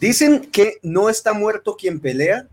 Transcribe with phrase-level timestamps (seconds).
[0.00, 2.48] Dicen que no está muerto quien pelea.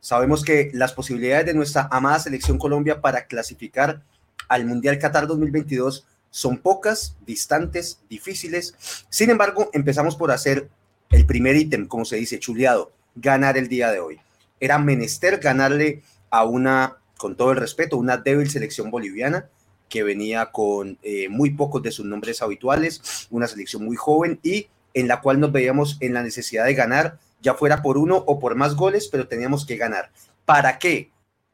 [0.00, 4.02] Sabemos que las posibilidades de nuestra amada selección Colombia para clasificar
[4.46, 8.74] al Mundial Qatar 2022 son pocas, distantes, difíciles.
[9.08, 10.68] Sin embargo, empezamos por hacer
[11.08, 14.20] el primer ítem, como se dice, chuleado, ganar el día de hoy.
[14.60, 19.48] Era menester ganarle a una, con todo el respeto, una débil selección boliviana
[19.88, 24.68] que venía con eh, muy pocos de sus nombres habituales, una selección muy joven y
[24.94, 28.38] en la cual nos veíamos en la necesidad de ganar, ya fuera por uno o
[28.38, 30.10] por más goles, pero teníamos que ganar.
[30.44, 31.10] ¿Para qué?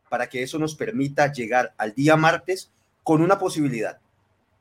[0.08, 2.70] Para que eso nos permita llegar al día martes
[3.02, 3.98] con una posibilidad.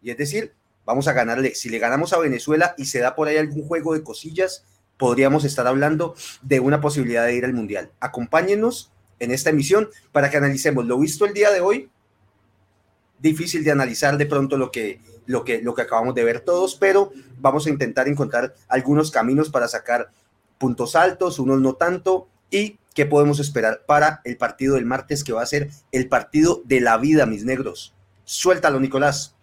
[0.02, 0.54] Y es decir,
[0.86, 1.54] vamos a ganarle.
[1.56, 4.64] Si le ganamos a Venezuela y se da por ahí algún juego de cosillas,
[4.98, 7.92] podríamos estar hablando de una posibilidad de ir al Mundial.
[8.00, 11.90] Acompáñenos en esta emisión para que analicemos lo visto el día de hoy.
[13.20, 16.76] Difícil de analizar de pronto lo que lo que, lo que acabamos de ver todos,
[16.76, 20.10] pero vamos a intentar encontrar algunos caminos para sacar
[20.58, 25.34] puntos altos, unos no tanto, y qué podemos esperar para el partido del martes, que
[25.34, 27.94] va a ser el partido de la vida, mis negros.
[28.24, 29.36] Suéltalo, Nicolás.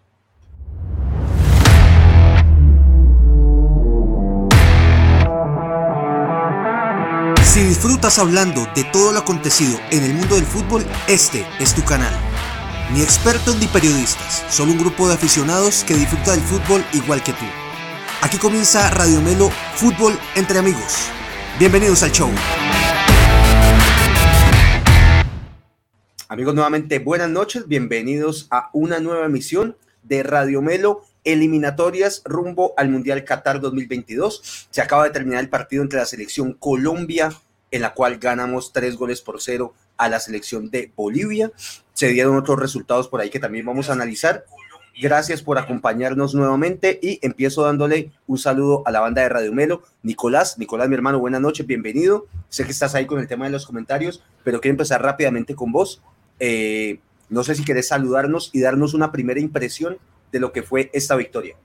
[7.44, 11.84] Si disfrutas hablando de todo lo acontecido en el mundo del fútbol, este es tu
[11.84, 12.12] canal.
[12.92, 17.32] Ni expertos ni periodistas, solo un grupo de aficionados que disfruta del fútbol igual que
[17.32, 17.46] tú.
[18.20, 21.08] Aquí comienza Radio Melo Fútbol entre amigos.
[21.58, 22.30] Bienvenidos al show.
[26.28, 32.90] Amigos, nuevamente buenas noches, bienvenidos a una nueva emisión de Radio Melo eliminatorias rumbo al
[32.90, 34.68] Mundial Qatar 2022.
[34.70, 37.32] Se acaba de terminar el partido entre la selección Colombia,
[37.70, 41.52] en la cual ganamos tres goles por cero a la selección de Bolivia.
[41.92, 44.44] Se dieron otros resultados por ahí que también vamos a analizar.
[45.00, 49.82] Gracias por acompañarnos nuevamente y empiezo dándole un saludo a la banda de Radio Melo.
[50.02, 52.26] Nicolás, Nicolás, mi hermano, buenas noches, bienvenido.
[52.48, 55.72] Sé que estás ahí con el tema de los comentarios, pero quiero empezar rápidamente con
[55.72, 56.00] vos.
[56.38, 59.98] Eh, no sé si querés saludarnos y darnos una primera impresión
[60.30, 61.56] de lo que fue esta victoria.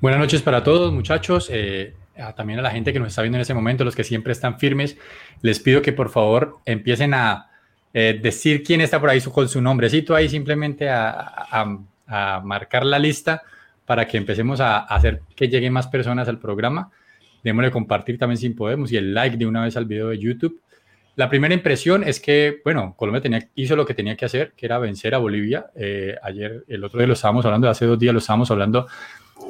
[0.00, 1.48] Buenas noches para todos, muchachos.
[1.52, 1.94] Eh,
[2.36, 4.58] también a la gente que nos está viendo en ese momento, los que siempre están
[4.58, 4.96] firmes,
[5.42, 7.50] les pido que por favor empiecen a
[7.92, 11.66] eh, decir quién está por ahí con su nombrecito ahí, simplemente a,
[12.42, 13.42] marcar la lista
[13.86, 16.90] para que empecemos a, hacer que lleguen más personas al programa.
[17.42, 20.60] Démosle compartir también si podemos y el like de una vez al video de YouTube.
[21.16, 24.66] La primera impresión es que, bueno, Colombia tenía, hizo lo que tenía que hacer, que
[24.66, 25.66] era vencer a Bolivia.
[25.74, 28.86] Eh, ayer, el otro día lo estábamos hablando, hace dos días lo estábamos hablando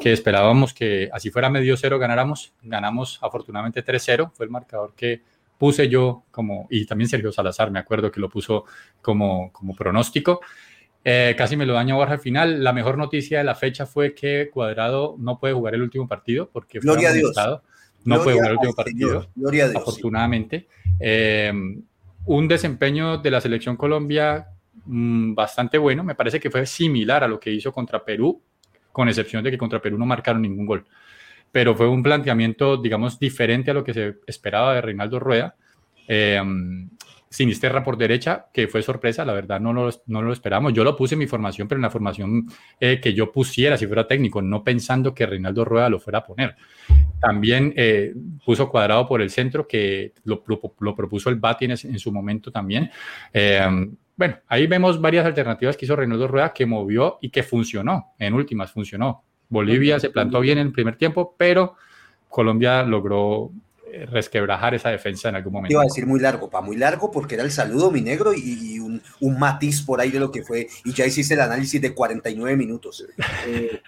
[0.01, 2.53] que esperábamos que así fuera medio cero ganáramos.
[2.63, 5.23] Ganamos afortunadamente 3-0, fue el marcador que
[5.59, 8.65] puse yo como, y también Sergio Salazar, me acuerdo que lo puso
[9.03, 10.41] como, como pronóstico.
[11.05, 12.63] Eh, casi me lo daño Borja al final.
[12.65, 16.49] La mejor noticia de la fecha fue que Cuadrado no puede jugar el último partido
[16.51, 17.35] porque fue Gloria Dios.
[18.05, 20.67] No puede jugar el último partido, Gloria a Dios, afortunadamente.
[20.99, 21.53] Eh,
[22.25, 24.49] un desempeño de la selección Colombia
[24.85, 26.05] mm, bastante bueno.
[26.05, 28.43] Me parece que fue similar a lo que hizo contra Perú
[29.01, 30.85] con excepción de que contra Perú no marcaron ningún gol.
[31.51, 35.57] Pero fue un planteamiento, digamos, diferente a lo que se esperaba de Reinaldo Rueda.
[36.07, 36.39] Eh,
[37.31, 40.75] Sinisterra por derecha, que fue sorpresa, la verdad no lo, no lo esperamos.
[40.75, 42.47] Yo lo puse en mi formación, pero en la formación
[42.79, 46.25] eh, que yo pusiera si fuera técnico, no pensando que Reinaldo Rueda lo fuera a
[46.27, 46.57] poner.
[47.21, 48.13] También eh,
[48.45, 50.45] puso cuadrado por el centro, que lo,
[50.81, 52.91] lo, propuso el Bati en, su momento también.
[53.33, 53.65] Eh,
[54.21, 58.13] bueno, ahí vemos varias alternativas que hizo Reinaldo Rueda que movió y que funcionó.
[58.19, 59.25] En últimas, funcionó.
[59.49, 61.77] Bolivia se plantó bien en el primer tiempo, pero
[62.29, 63.51] Colombia logró
[63.91, 65.73] eh, resquebrajar esa defensa en algún momento.
[65.73, 68.79] Iba a decir muy largo, para muy largo, porque era el saludo mi negro y,
[68.79, 70.69] un, matiz por ahí de lo que fue.
[70.85, 73.07] Y ya hiciste el análisis de 49 minutos.
[73.47, 73.81] Eh,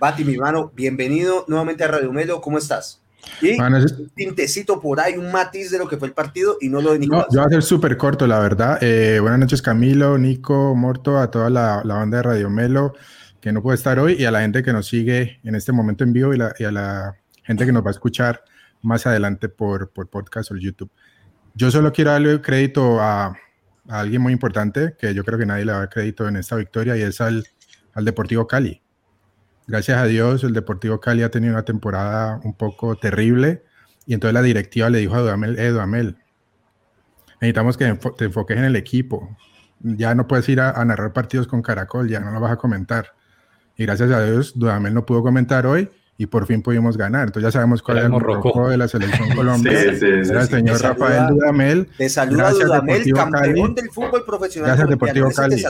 [0.00, 2.40] Bati, mi hermano, bienvenido nuevamente a Radio Melo.
[2.40, 3.05] ¿Cómo estás?
[3.40, 6.80] Y un tintecito por ahí, un matiz de lo que fue el partido y no
[6.80, 7.26] lo de Nicolás.
[7.28, 8.78] No, yo voy a ser súper corto, la verdad.
[8.80, 12.94] Eh, buenas noches, Camilo, Nico, Morto, a toda la, la, banda de Radio Melo
[13.40, 16.02] que no puede estar hoy y a la gente que nos sigue en este momento
[16.02, 18.42] en vivo y, la, y a la gente que nos va a escuchar
[18.82, 20.90] más adelante por, por podcast o YouTube.
[21.54, 23.34] Yo solo quiero darle crédito a, a,
[24.00, 27.02] alguien muy importante que yo creo que nadie le da crédito en esta victoria y
[27.02, 27.46] es al,
[27.92, 28.82] al Deportivo Cali
[29.66, 33.62] gracias a Dios, el Deportivo Cali ha tenido una temporada un poco terrible
[34.06, 36.16] y entonces la directiva le dijo a Dudamel, eh, Dudamel,
[37.40, 39.36] necesitamos que te enfoques en el equipo.
[39.80, 43.12] Ya no puedes ir a, narrar partidos con Caracol, ya no lo vas a comentar.
[43.76, 47.26] Y gracias a Dios, Dudamel no pudo comentar hoy y por fin pudimos ganar.
[47.26, 49.72] Entonces ya sabemos cuál es el morroco de la selección Colombia.
[49.78, 51.88] sí, sí, Era el señor Rafael Dudamel.
[51.98, 54.68] Te saluda Dudamel, campeón del fútbol profesional.
[54.68, 55.62] Gracias, Deportivo Cali.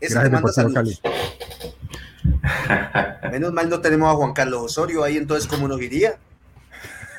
[0.00, 0.98] Gracias, Deportivo Cali.
[3.32, 6.18] Menos mal no tenemos a Juan Carlos Osorio ahí, entonces, ¿cómo nos iría?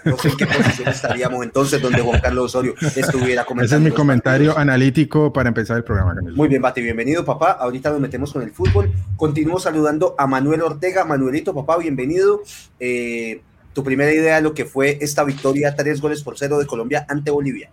[0.06, 3.66] No sé en qué posición estaríamos entonces donde Juan Carlos Osorio estuviera comentando.
[3.66, 6.16] Ese es mi comentario analítico para empezar el programa.
[6.36, 7.52] Muy bien, Bati, bienvenido, papá.
[7.52, 8.92] Ahorita nos metemos con el fútbol.
[9.18, 11.04] Continúo saludando a Manuel Ortega.
[11.04, 12.42] Manuelito, papá, bienvenido.
[12.80, 13.42] Eh,
[13.74, 17.06] tu primera idea de lo que fue esta victoria, tres goles por cero de Colombia
[17.10, 17.70] ante Bolivia.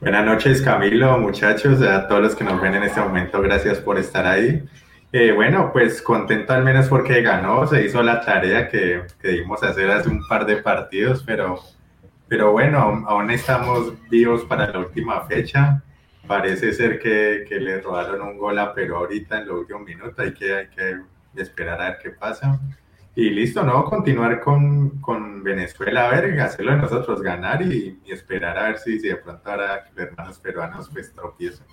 [0.00, 3.98] Buenas noches, Camilo, muchachos, a todos los que nos ven en este momento, gracias por
[3.98, 4.62] estar ahí.
[5.12, 9.62] Eh, bueno, pues contento al menos porque ganó, se hizo la tarea que, que dimos
[9.62, 11.60] hacer hace un par de partidos, pero,
[12.28, 15.82] pero bueno, aún estamos vivos para la última fecha.
[16.26, 20.18] Parece ser que, que le robaron un gol a Perú ahorita en los últimos minutos,
[20.18, 20.96] hay que, hay que
[21.36, 22.58] esperar a ver qué pasa.
[23.14, 23.84] Y listo, ¿no?
[23.84, 29.00] Continuar con, con Venezuela, a ver, hacerlo de nosotros, ganar y, esperar a ver si,
[29.00, 31.66] si de pronto ahora hermanos peruanos pues tropiezan.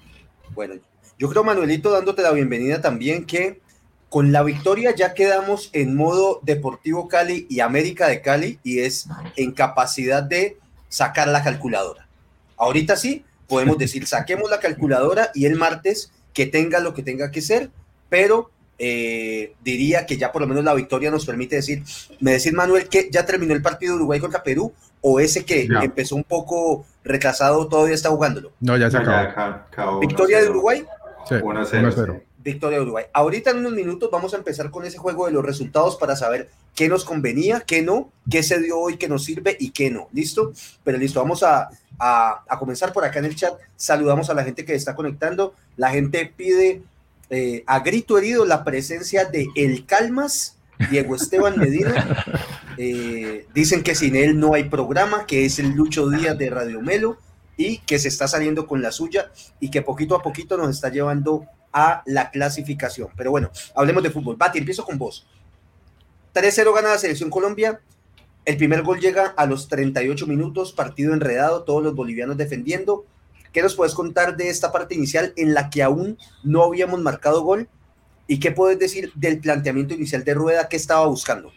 [0.51, 0.75] Bueno,
[1.23, 3.61] yo creo, Manuelito, dándote la bienvenida también, que
[4.09, 9.07] con la victoria ya quedamos en modo Deportivo Cali y América de Cali y es
[9.37, 10.57] en capacidad de
[10.89, 12.09] sacar la calculadora.
[12.57, 17.31] Ahorita sí, podemos decir, saquemos la calculadora y el martes que tenga lo que tenga
[17.31, 17.69] que ser,
[18.09, 21.83] pero eh, diría que ya por lo menos la victoria nos permite decir,
[22.19, 25.69] me decís Manuel que ya terminó el partido de Uruguay contra Perú o ese que
[25.81, 28.51] empezó un poco retrasado todavía está jugándolo.
[28.59, 30.01] No, ya se acabó.
[30.01, 30.85] victoria de Uruguay.
[31.27, 32.21] Sí, 1-0.
[32.43, 33.05] Victoria de Uruguay.
[33.13, 36.49] Ahorita en unos minutos vamos a empezar con ese juego de los resultados para saber
[36.75, 40.09] qué nos convenía, qué no, qué se dio hoy, qué nos sirve y qué no.
[40.11, 40.51] ¿Listo?
[40.83, 43.53] Pero listo, vamos a, a, a comenzar por acá en el chat.
[43.77, 45.53] Saludamos a la gente que está conectando.
[45.77, 46.81] La gente pide
[47.29, 50.57] eh, a grito herido la presencia de El Calmas,
[50.89, 52.25] Diego Esteban Medina.
[52.75, 56.81] Eh, dicen que sin él no hay programa, que es el Lucho Díaz de Radio
[56.81, 57.19] Melo
[57.57, 60.89] y que se está saliendo con la suya y que poquito a poquito nos está
[60.89, 63.09] llevando a la clasificación.
[63.17, 64.37] Pero bueno, hablemos de fútbol.
[64.37, 65.25] Pati, empiezo con vos.
[66.33, 67.81] 3-0 gana la selección Colombia.
[68.45, 73.05] El primer gol llega a los 38 minutos, partido enredado, todos los bolivianos defendiendo.
[73.51, 77.43] ¿Qué nos puedes contar de esta parte inicial en la que aún no habíamos marcado
[77.43, 77.69] gol?
[78.27, 81.51] ¿Y qué puedes decir del planteamiento inicial de Rueda que estaba buscando?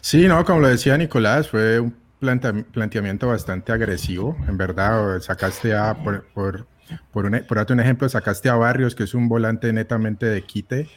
[0.00, 4.36] Sí, no, como lo decía Nicolás, fue un planteamiento bastante agresivo.
[4.48, 6.66] En verdad, sacaste a, por, por,
[7.12, 10.88] por, un, por un ejemplo, sacaste a Barrios, que es un volante netamente de quite,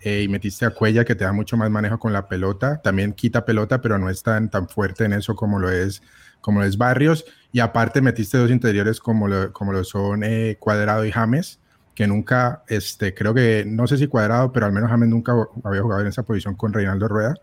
[0.00, 2.80] eh, y metiste a Cuella, que te da mucho más manejo con la pelota.
[2.82, 6.02] También quita pelota, pero no es tan, tan fuerte en eso como lo es
[6.40, 11.04] como es Barrios, y aparte metiste dos interiores como lo, como lo son eh, Cuadrado
[11.04, 11.58] y James,
[11.94, 15.32] que nunca, este, creo que, no sé si Cuadrado, pero al menos James nunca
[15.64, 17.34] había jugado en esa posición con Reinaldo Rueda.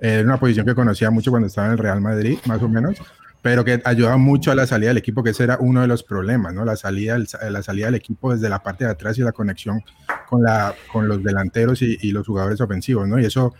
[0.00, 2.96] Era una posición que conocía mucho cuando estaba en el Real Madrid, más o menos,
[3.42, 6.02] pero que ayudaba mucho a la salida del equipo, que ese era uno de los
[6.02, 6.64] problemas, ¿no?
[6.64, 9.82] La salida, la salida del equipo desde la parte de atrás y la conexión
[10.28, 13.18] con, la, con los delanteros y, y los jugadores ofensivos, ¿no?
[13.18, 13.54] Y eso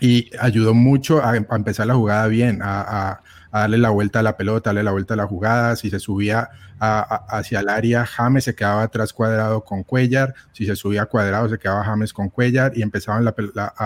[0.00, 3.20] y ayudó mucho a, empezar la jugada bien, a,
[3.60, 5.76] darle la vuelta a la pelota, darle la vuelta a la jugada.
[5.76, 10.34] Si se subía hacia el área, James se quedaba atrás cuadrado con Cuellar.
[10.52, 13.34] Si se subía cuadrado, se quedaba James con Cuellar y empezaban la,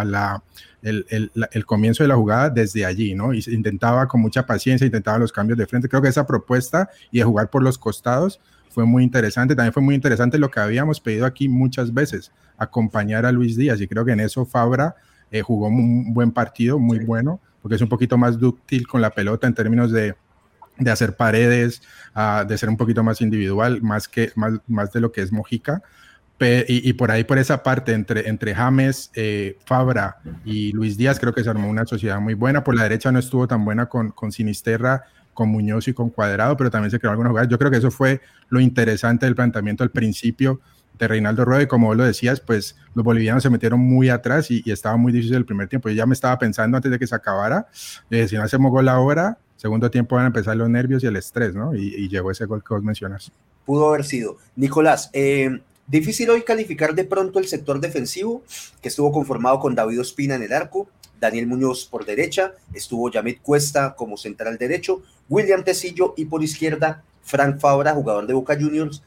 [0.04, 0.42] la,
[0.82, 3.32] el, el, el, comienzo de la jugada desde allí, ¿no?
[3.32, 5.88] Y intentaba con mucha paciencia, intentaba los cambios de frente.
[5.88, 8.40] Creo que esa propuesta y de jugar por los costados
[8.70, 9.54] fue muy interesante.
[9.54, 13.80] También fue muy interesante lo que habíamos pedido aquí muchas veces, acompañar a Luis Díaz.
[13.80, 14.94] Y creo que en eso Fabra
[15.30, 19.10] eh, jugó un buen partido, muy bueno, porque es un poquito más dúctil con la
[19.10, 20.14] pelota en términos de,
[20.78, 21.82] de hacer paredes,
[22.16, 25.32] uh, de ser un poquito más individual, más, que, más, más de lo que es
[25.32, 25.82] Mojica.
[26.42, 31.20] Y, y, por ahí, por esa parte, entre, entre James, eh, Fabra y Luis Díaz,
[31.20, 32.64] creo que se armó una sociedad muy buena.
[32.64, 35.04] Por la derecha no estuvo tan buena con, con Sinisterra,
[35.34, 37.50] con Muñoz y con Cuadrado, pero también se creó algunas jugadas.
[37.50, 40.62] Yo creo que eso fue lo interesante del planteamiento al principio
[41.00, 44.50] de Reinaldo Rueda y como vos lo decías, pues los bolivianos se metieron muy atrás
[44.50, 45.88] y, estaba muy difícil el primer tiempo.
[45.88, 47.66] Yo ya me estaba pensando antes de que se acabara,
[48.10, 51.16] eh, si no hacemos gol ahora, segundo tiempo van a empezar los nervios y el
[51.16, 51.74] estrés, ¿no?
[51.74, 53.32] Y, llegó ese gol que vos mencionas.
[53.64, 54.36] Pudo haber sido.
[54.56, 58.42] Nicolás, eh, difícil hoy calificar de pronto el sector defensivo,
[58.82, 60.88] que estuvo conformado con David Ospina en el arco,
[61.18, 67.02] Daniel Muñoz por derecha, estuvo Yamit Cuesta como central derecho, William Tecillo y por izquierda
[67.22, 69.02] Frank Fabra, jugador de Boca Juniors,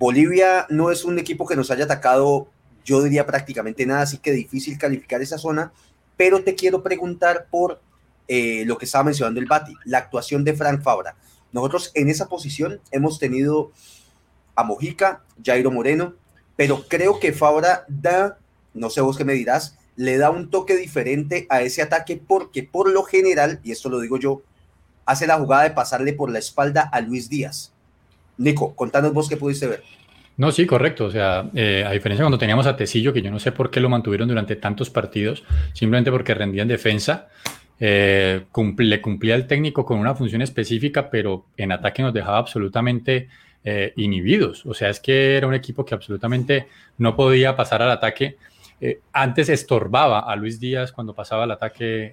[0.00, 2.48] Bolivia no es un equipo que nos haya atacado,
[2.86, 5.74] yo diría prácticamente nada, así que difícil calificar esa zona,
[6.16, 7.82] pero te quiero preguntar por
[8.26, 11.16] eh, lo que estaba mencionando el Bati, la actuación de Frank Fabra.
[11.52, 13.72] Nosotros en esa posición hemos tenido
[14.54, 16.14] a Mojica, Jairo Moreno,
[16.56, 18.38] pero creo que Fabra da,
[18.72, 22.62] no sé vos qué me dirás, le da un toque diferente a ese ataque porque
[22.62, 24.40] por lo general, y esto lo digo yo,
[25.04, 27.74] hace la jugada de pasarle por la espalda a Luis Díaz.
[28.40, 29.82] Nico, contanos vos qué pudiste ver.
[30.36, 31.04] No, sí, correcto.
[31.04, 33.78] O sea, eh, a diferencia cuando teníamos a Tecillo, que yo no sé por qué
[33.78, 35.44] lo mantuvieron durante tantos partidos,
[35.74, 37.28] simplemente porque rendía en defensa.
[37.78, 38.44] eh,
[38.78, 43.28] le cumplía el técnico con una función específica, pero en ataque nos dejaba absolutamente
[43.64, 44.64] eh, inhibidos.
[44.64, 48.36] O sea, es que era un equipo que absolutamente no podía pasar al ataque.
[49.12, 52.10] Antes estorbaba a Luis Díaz cuando pasaba al ataque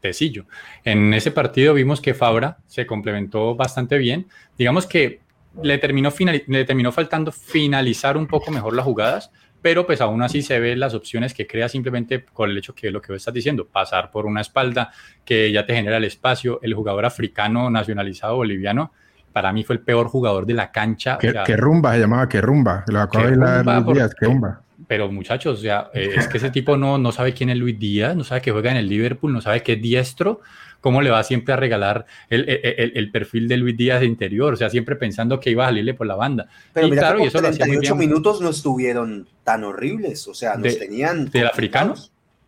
[0.00, 0.46] Tecillo.
[0.82, 4.26] En ese partido vimos que Fabra se complementó bastante bien.
[4.56, 5.20] Digamos que
[5.62, 6.12] le terminó,
[6.46, 9.30] le terminó faltando finalizar un poco mejor las jugadas,
[9.62, 12.90] pero pues aún así se ven las opciones que crea simplemente con el hecho que
[12.90, 14.90] lo que vos estás diciendo, pasar por una espalda
[15.24, 18.92] que ya te genera el espacio, el jugador africano nacionalizado boliviano,
[19.32, 21.18] para mí fue el peor jugador de la cancha.
[21.18, 22.28] ¿Qué, rumba se llamaba?
[22.28, 22.84] ¿Qué rumba?
[22.88, 24.62] Lo acabo de Luis Díaz, ¿qué rumba?
[24.88, 27.78] Pero muchachos, o sea, eh, es que ese tipo no, no sabe quién es Luis
[27.78, 30.40] Díaz, no sabe que juega en el Liverpool, no sabe que es diestro,
[30.80, 34.54] cómo le va siempre a regalar el, el, el, perfil de Luis Díaz de interior,
[34.54, 36.48] o sea, siempre pensando que iba a salirle por la banda.
[36.72, 41.30] Pero y claro, y eso 38 minutos no estuvieron tan horribles, o sea, nos tenían...
[41.30, 41.94] ¿Del africano?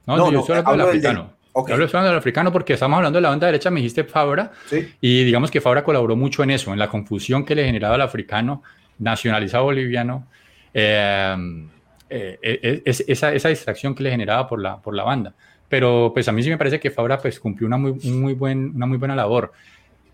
[0.07, 1.43] No, no, yo solo del africano.
[1.55, 1.77] Okay.
[1.77, 4.53] Yo del africano porque estamos hablando de la banda derecha, me dijiste Fabra,
[5.01, 8.01] y digamos que Fabra colaboró mucho en eso, en la confusión que le generaba al
[8.01, 8.63] africano
[8.99, 10.27] nacionalizado boliviano,
[10.73, 11.37] eh,
[12.09, 15.35] eh, eh, esa, esa, distracción que le generaba por la, por la banda.
[15.73, 18.77] Pero pues a mí sí me parece que Fabra pues cumplió una muy, muy, buen,
[18.77, 19.53] una muy buena labor.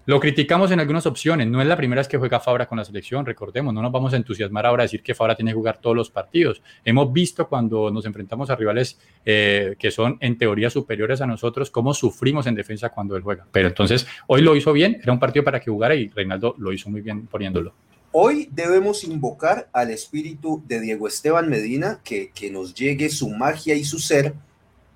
[0.07, 1.49] Lo criticamos en algunas opciones.
[1.49, 3.75] No es la primera vez que juega Fabra con la selección, recordemos.
[3.75, 6.11] No nos vamos a entusiasmar ahora a decir que Fabra tiene que jugar todos los
[6.11, 6.63] partidos.
[6.85, 11.73] Hemos visto cuando nos enfrentamos a rivales eh, que son en teoría superiores a nosotros,
[11.73, 13.45] cómo sufrimos en defensa cuando él juega.
[13.51, 15.01] Pero entonces, hoy lo hizo bien.
[15.03, 17.75] Era un partido para que jugara y Reinaldo lo hizo muy bien poniéndolo.
[18.13, 23.75] Hoy debemos invocar al espíritu de Diego Esteban Medina, que, que nos llegue su magia
[23.75, 24.35] y su ser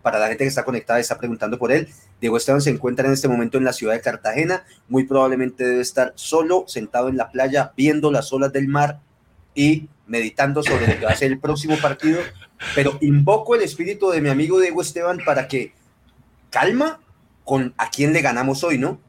[0.03, 1.89] para la gente que está conectada y está preguntando por él.
[2.21, 5.81] Diego Esteban se encuentra en este momento en la ciudad de Cartagena, muy probablemente debe
[5.81, 9.01] estar solo, sentado en la playa, viendo las olas del mar
[9.55, 12.21] y meditando sobre lo que va a ser el próximo partido.
[12.75, 15.73] Pero invoco el espíritu de mi amigo Diego Esteban para que
[16.51, 17.01] calma
[17.45, 19.01] con a quién le ganamos hoy, ¿no?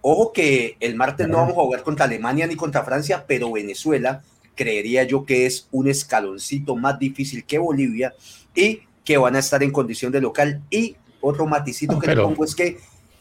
[0.00, 4.22] Ojo que el martes no vamos a jugar contra Alemania ni contra Francia, pero Venezuela
[4.54, 8.14] creería yo que es un escaloncito más difícil que Bolivia
[8.54, 10.60] y que van a estar en condición de local.
[10.68, 12.76] Y otro maticito que le pongo es que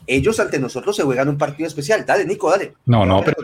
[0.08, 2.06] ellos ante nosotros se juegan un partido especial.
[2.06, 2.74] Dale, Nico, dale.
[2.86, 3.38] No, no, pero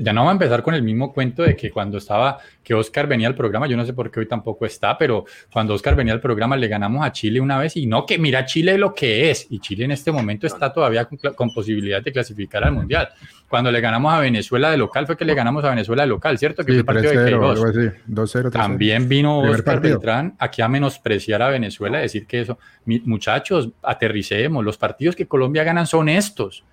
[0.00, 3.06] ya no va a empezar con el mismo cuento de que cuando estaba, que Oscar
[3.06, 6.12] venía al programa, yo no sé por qué hoy tampoco está, pero cuando Oscar venía
[6.12, 9.30] al programa le ganamos a Chile una vez y no, que mira Chile lo que
[9.30, 9.46] es.
[9.48, 13.08] Y Chile en este momento está todavía con, posibilidad de clasificar al Mundial.
[13.48, 16.36] Cuando le ganamos a Venezuela de local, fue que le ganamos a Venezuela de local,
[16.36, 16.64] ¿cierto?
[16.64, 18.50] Que el partido de 2-0.
[18.50, 24.76] También vino Oscar Beltrán aquí a menospreciar a Venezuela, decir que eso, muchachos, aterricemos, los
[24.76, 26.64] partidos que Colombia ganan son estos.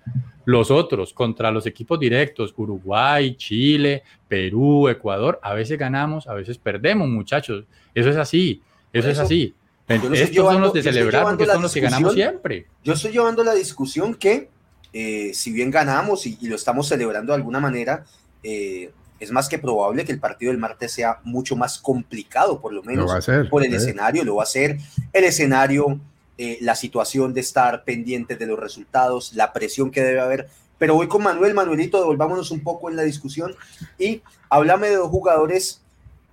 [0.44, 6.56] Los otros, contra los equipos directos, Uruguay, Chile, Perú, Ecuador, a veces ganamos, a veces
[6.56, 7.64] perdemos, muchachos.
[7.92, 8.62] Eso es así,
[8.92, 9.54] eso, es así.
[9.88, 12.66] Estos son los de celebrar porque son los que ganamos siempre.
[12.84, 14.48] Yo estoy llevando la discusión que,
[14.92, 18.04] eh, si bien ganamos y, lo estamos celebrando de alguna manera,
[18.42, 22.72] eh, es más que probable que el partido del martes sea mucho más complicado, por
[22.72, 23.10] lo menos
[23.50, 24.78] por el escenario, lo va a ser.
[25.12, 26.00] El escenario
[26.38, 30.48] eh, la situación de estar pendientes de los resultados, la presión que debe haber.
[30.78, 33.54] Pero voy con Manuel, Manuelito, devolvámonos un poco en la discusión
[33.98, 35.80] y háblame de dos jugadores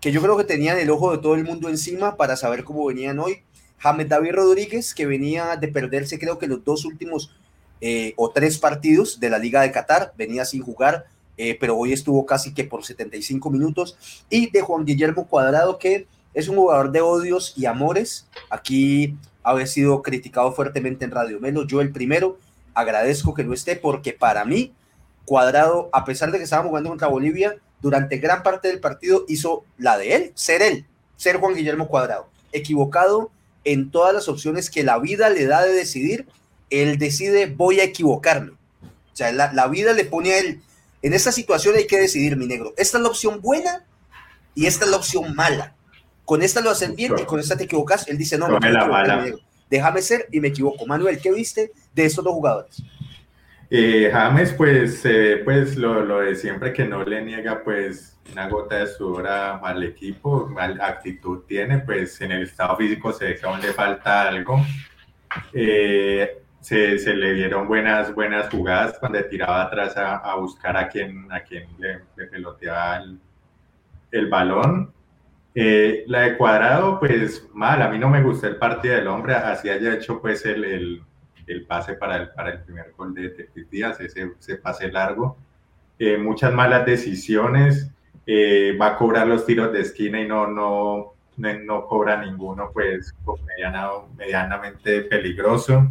[0.02, 2.86] que yo creo que tenían el ojo de todo el mundo encima para saber cómo
[2.86, 3.42] venían hoy.
[3.78, 7.32] James David Rodríguez, que venía de perderse creo que los dos últimos
[7.80, 11.06] eh, o tres partidos de la Liga de Qatar, venía sin jugar,
[11.38, 13.98] eh, pero hoy estuvo casi que por 75 minutos.
[14.30, 18.28] Y de Juan Guillermo Cuadrado, que es un jugador de odios y amores.
[18.50, 22.38] Aquí haber sido criticado fuertemente en Radio Menos, yo el primero,
[22.74, 24.74] agradezco que no esté porque para mí,
[25.26, 29.66] Cuadrado, a pesar de que estábamos jugando contra Bolivia, durante gran parte del partido hizo
[29.78, 30.86] la de él, ser él,
[31.18, 33.32] ser Juan Guillermo Cuadrado, equivocado
[33.66, 36.28] en todas las opciones que la vida le da de decidir,
[36.70, 38.52] él decide voy a equivocarme.
[38.52, 40.62] O sea, la, la vida le pone a él,
[41.02, 43.86] en esta situación hay que decidir, mi negro, esta es la opción buena
[44.56, 45.76] y esta es la opción mala
[46.26, 48.08] con esta lo hacen bien y con esta te equivocas.
[48.08, 48.60] Él dice, no, no,
[49.70, 50.86] déjame ser y me equivoco.
[50.86, 52.84] Manuel, ¿qué viste de estos dos jugadores?
[53.70, 58.48] Eh, James, pues, eh, pues lo, lo, de siempre que no le niega pues una
[58.48, 63.36] gota de sudor al equipo, mal actitud tiene, pues en el estado físico se ve
[63.36, 64.64] que aún le falta algo.
[65.54, 71.30] Eh, se, se, le dieron buenas, buenas jugadas cuando tiraba atrás a, buscar a quien,
[71.32, 73.20] a quien le, peloteaba el,
[74.12, 74.94] el balón.
[75.56, 79.36] Eh, la de Cuadrado, pues mal, a mí no me gustó el partido del hombre,
[79.36, 81.04] así haya hecho pues el, el,
[81.46, 85.38] el pase para el, para el primer gol de Tetis Díaz, ese, ese, pase largo.
[86.00, 87.92] Eh, muchas malas decisiones,
[88.26, 93.14] eh, va a cobrar los tiros de esquina y no, no, no, cobra ninguno, pues
[93.46, 95.88] mediana, medianamente peligroso.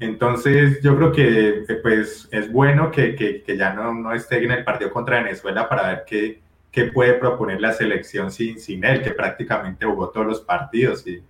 [0.00, 4.64] Entonces, yo creo que pues, es bueno que, que, ya no, no, esté en el
[4.64, 6.42] partido contra Venezuela para ver qué,
[6.74, 11.06] qué puede proponer la selección sin, sin él, que prácticamente jugó todos los partidos.
[11.06, 11.22] Y,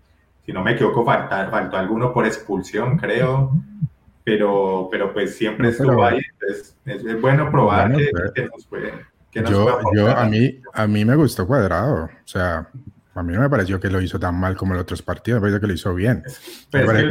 [0.47, 3.53] si no me equivoco, falta, faltó alguno por expulsión, creo.
[4.25, 6.19] Pero, pero pues siempre estuvo ahí.
[6.33, 8.95] Entonces, es, bueno probar que, nos puede.
[9.33, 12.05] yo, yo a, mí, a mí me gustó Cuadrado.
[12.05, 12.67] O sea,
[13.15, 15.43] a mí no me pareció que lo hizo tan mal como en los otros partidos,
[15.43, 16.23] me parece que lo hizo bien.
[16.73, 17.09] Me parece que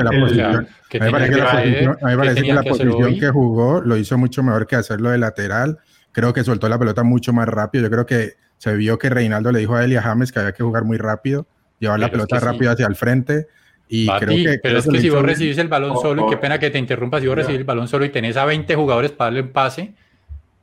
[2.41, 5.77] que la posición que jugó lo hizo mucho mejor que hacerlo de lateral.
[6.13, 7.84] Creo que soltó la pelota mucho más rápido.
[7.84, 10.63] Yo creo que se vio que Reinaldo le dijo a Elia James que había que
[10.63, 11.46] jugar muy rápido,
[11.79, 13.48] llevar la pelota rápido hacia el frente.
[13.89, 16.58] Y creo que, pero es que, si vos recibís el balón solo, y qué pena
[16.58, 19.27] que te interrumpas, si vos recibís el balón solo y tenés a 20 jugadores para
[19.27, 19.93] darle un pase,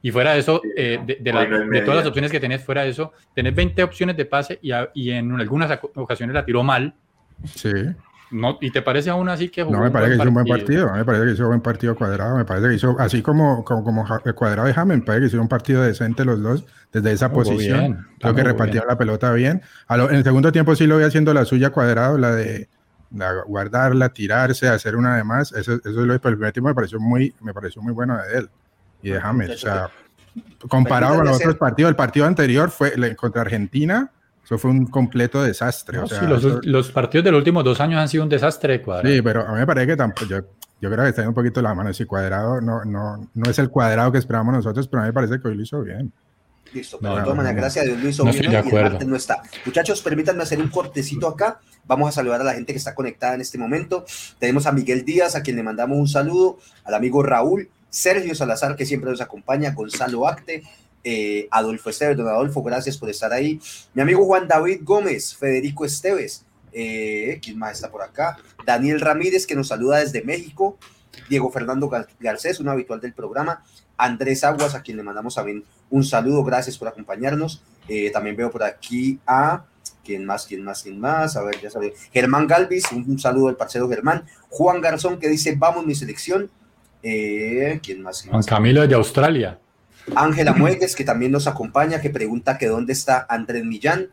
[0.02, 3.12] y fuera de eso, eh, de, de, todas las opciones que tenés, fuera de eso,
[3.35, 6.95] tenés 20 opciones de pase y, y en algunas ocasiones la tiró mal.
[7.54, 7.71] Sí.
[8.30, 10.46] No, ¿Y te parece aún así que jugó No, me parece que hizo un buen
[10.46, 10.92] partido.
[10.92, 12.37] Me parece que hizo un buen partido cuadrado.
[12.37, 15.42] Me parece que hizo, así como, como, como cuadrado y James, me parece que hizo
[15.42, 18.06] un partido decente los dos desde esa posición.
[18.18, 19.62] Creo que repartieron la pelota bien.
[19.88, 22.68] en el segundo tiempo sí lo voy haciendo la suya cuadrado, la de
[23.46, 25.52] guardarla, tirarse, hacer una de más.
[25.52, 28.16] Eso, eso es lo que el primer tiempo me pareció muy, me pareció muy bueno
[28.16, 28.50] de él
[29.02, 29.50] y de James.
[29.50, 29.90] O sea,
[30.68, 34.10] comparado con los otros partidos, el partido anterior fue contra Argentina,
[34.44, 36.00] eso fue un completo desastre.
[36.62, 39.14] los, partidos de los últimos dos años han sido un desastre cuadrado.
[39.14, 40.38] Sí, pero a mí me parece que tampoco, yo,
[40.80, 41.92] yo creo que está un poquito la mano.
[41.92, 45.12] Si cuadrado no, no, no es el cuadrado que esperábamos nosotros, pero a mí me
[45.12, 46.12] parece que hoy lo hizo bien.
[46.73, 48.50] Listo, pero de todas maneras, gracias a Dios lo hizo bien.
[48.50, 48.99] de acuerdo.
[49.06, 49.42] no está.
[49.66, 51.61] Muchachos, permítanme hacer un cortecito acá.
[51.85, 54.04] Vamos a saludar a la gente que está conectada en este momento.
[54.38, 58.76] Tenemos a Miguel Díaz, a quien le mandamos un saludo, al amigo Raúl, Sergio Salazar,
[58.76, 60.62] que siempre nos acompaña, Gonzalo Acte,
[61.04, 63.61] eh, Adolfo Esteves, don Adolfo, gracias por estar ahí.
[63.95, 68.37] Mi amigo Juan David Gómez, Federico Esteves, eh, ¿quién más está por acá?
[68.64, 70.78] Daniel Ramírez, que nos saluda desde México.
[71.28, 71.90] Diego Fernando
[72.21, 73.64] Garcés, un habitual del programa.
[73.97, 77.62] Andrés Aguas, a quien le mandamos también un saludo, gracias por acompañarnos.
[77.88, 79.64] Eh, también veo por aquí a
[80.05, 80.46] ¿Quién más?
[80.46, 80.83] ¿Quién más?
[80.83, 81.37] ¿Quién más?
[81.37, 81.94] A ver, ya sabe.
[82.12, 84.24] Germán Galvis, un, un saludo al parcero Germán.
[84.48, 86.51] Juan Garzón que dice, vamos mi selección.
[87.03, 88.27] Eh, ¿Quién más?
[88.27, 89.59] Juan Camilo de Australia.
[90.14, 94.09] Ángela Muegues, que también nos acompaña, que pregunta que dónde está Andrés Millán.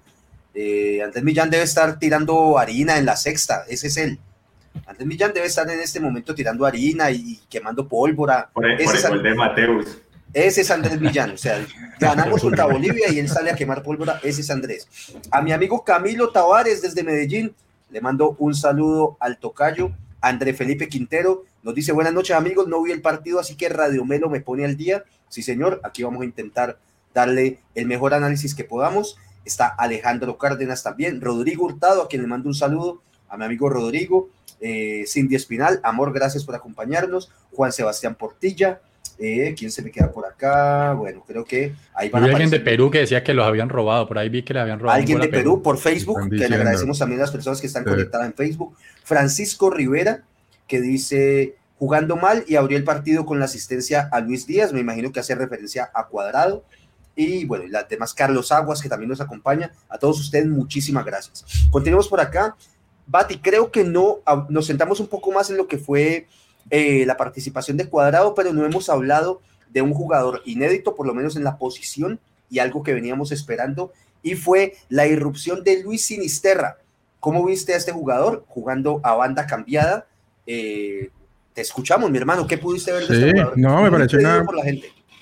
[0.54, 4.20] Eh, Andrés Millán debe estar tirando harina en la sexta, ese es él.
[4.86, 8.50] Andrés Millán debe estar en este momento tirando harina y quemando pólvora.
[8.54, 10.00] Por el, ese de Mateus.
[10.34, 11.66] Ese es Andrés Millán, o sea,
[12.00, 14.88] ganamos contra Bolivia y él sale a quemar pólvora, ese es Andrés.
[15.32, 17.56] A mi amigo Camilo Tavares desde Medellín,
[17.90, 19.92] le mando un saludo al tocayo.
[20.20, 24.04] André Felipe Quintero nos dice, buenas noches amigos, no vi el partido, así que Radio
[24.06, 25.04] Melo me pone al día.
[25.30, 26.78] Sí, señor, aquí vamos a intentar
[27.14, 29.18] darle el mejor análisis que podamos.
[29.46, 33.70] Está Alejandro Cárdenas también, Rodrigo Hurtado, a quien le mando un saludo, a mi amigo
[33.70, 38.82] Rodrigo, eh, Cindy Espinal, amor, gracias por acompañarnos, Juan Sebastián Portilla,
[39.20, 40.94] eh, ¿Quién se me queda por acá?
[40.94, 44.08] Bueno, creo que ahí van a alguien de Perú que decía que los habían robado,
[44.08, 45.00] por ahí vi que le habían robado.
[45.00, 48.28] Alguien de Perú, por Facebook, que le agradecemos también a las personas que están conectadas
[48.28, 48.76] en Facebook.
[49.04, 50.24] Francisco Rivera,
[50.68, 54.80] que dice jugando mal y abrió el partido con la asistencia a Luis Díaz, me
[54.80, 56.64] imagino que hace referencia a Cuadrado.
[57.16, 59.74] Y bueno, y las demás Carlos Aguas, que también nos acompaña.
[59.90, 61.46] A todos ustedes, muchísimas gracias.
[61.72, 62.56] Continuemos por acá.
[63.08, 66.28] Bati, creo que no, nos sentamos un poco más en lo que fue
[66.70, 71.14] eh, la participación de Cuadrado, pero no hemos hablado de un jugador inédito, por lo
[71.14, 76.06] menos en la posición, y algo que veníamos esperando, y fue la irrupción de Luis
[76.06, 76.78] Sinisterra.
[77.20, 80.08] ¿Cómo viste a este jugador jugando a banda cambiada?
[80.46, 81.10] Eh,
[81.58, 82.46] te escuchamos, mi hermano.
[82.46, 83.46] ¿Qué pudiste ver de este?
[83.56, 84.46] No, me pareció una,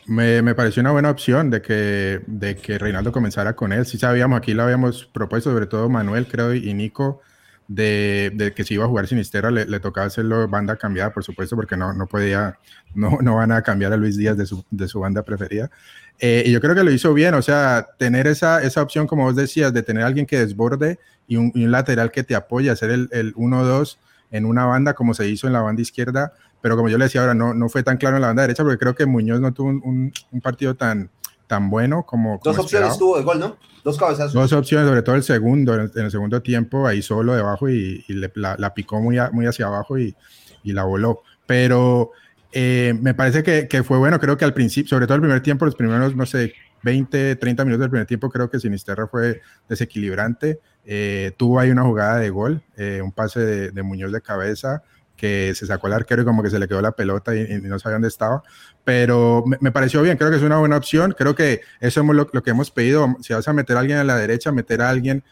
[0.05, 3.85] Me, me, pareció una buena opción de que, de que Reinaldo comenzara con él.
[3.85, 7.21] Sí sabíamos, aquí lo habíamos propuesto, sobre todo Manuel, creo, y Nico,
[7.69, 11.55] de, que si iba a jugar Sinisterra le, le, tocaba hacerlo banda cambiada, por supuesto,
[11.55, 12.59] porque no, no podía,
[12.93, 15.71] no, no van a cambiar a Luis Díaz de su, de su banda preferida.
[16.19, 19.23] Eh, y yo creo que lo hizo bien, o sea, tener esa, esa opción, como
[19.23, 22.89] vos decías, de tener a alguien que desborde y un, lateral que te apoye, hacer
[22.89, 23.99] el, el 1-2
[24.31, 27.21] en una banda como se hizo en la banda izquierda, pero como yo le decía
[27.21, 29.53] ahora, no, no fue tan claro en la banda derecha, porque creo que Muñoz no
[29.53, 31.09] tuvo un, un partido tan,
[31.47, 32.39] tan bueno como...
[32.43, 33.57] Dos opciones tuvo de gol, ¿no?
[33.83, 34.33] Dos cabezazos.
[34.33, 38.03] Dos opciones, sobre todo el segundo, en el, segundo tiempo, ahí solo debajo y,
[38.35, 40.15] la, picó muy, muy hacia abajo y,
[40.63, 41.21] la voló.
[41.45, 42.11] Pero
[42.51, 45.41] eh, me parece que, que, fue bueno, creo que al principio, sobre todo el primer
[45.41, 49.41] tiempo, los primeros, no sé, 20, 30 minutos del primer tiempo, creo que Sinisterra fue
[49.67, 50.59] desequilibrante.
[50.85, 54.83] Eh, tuvo ahí una jugada de gol, eh, un pase de, Muñoz de cabeza,
[55.17, 57.79] que se sacó el arquero y como que se le quedó la pelota y, no
[57.79, 58.43] sabía dónde estaba.
[58.83, 61.15] Pero me, pareció bien, creo que es una buena opción.
[61.17, 63.15] Creo que eso es lo, que hemos pedido.
[63.21, 65.23] Si vas a meter a alguien a la derecha, meter a alguien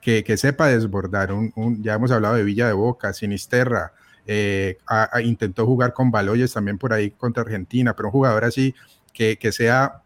[0.00, 1.32] que, que sepa desbordar.
[1.32, 3.92] Un, ya hemos hablado de Villa de Boca, Sinisterra.
[4.26, 4.78] eh,
[5.24, 8.76] intentó jugar con Baloyes también por ahí contra Argentina, pero un jugador así
[9.12, 10.02] que, que sea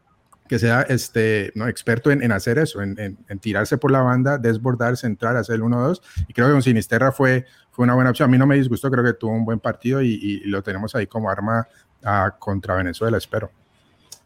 [0.48, 1.68] que sea este, ¿no?
[1.68, 5.62] experto en, en hacer eso, en, en, tirarse por la banda, desbordarse, entrar, hacer el
[5.62, 6.00] 1-2.
[6.28, 8.28] Y creo que con Sinisterra fue, fue una buena opción.
[8.28, 10.94] A mí no me disgustó, creo que tuvo un buen partido y, y lo tenemos
[10.94, 11.66] ahí como arma
[12.02, 13.50] a, contra Venezuela, espero.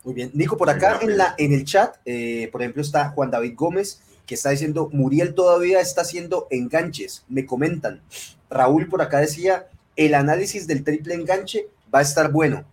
[0.04, 0.31] Muy bien.
[0.35, 4.00] Nico, por acá en, la, en el chat, eh, por ejemplo, está Juan David Gómez,
[4.26, 8.02] que está diciendo, Muriel todavía está haciendo enganches, me comentan.
[8.50, 12.64] Raúl por acá decía, el análisis del triple enganche va a estar bueno.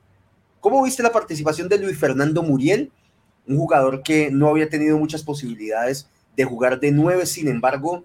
[0.60, 2.92] ¿Cómo viste la participación de Luis Fernando Muriel?
[3.48, 8.04] Un jugador que no había tenido muchas posibilidades de jugar de nueve, sin embargo,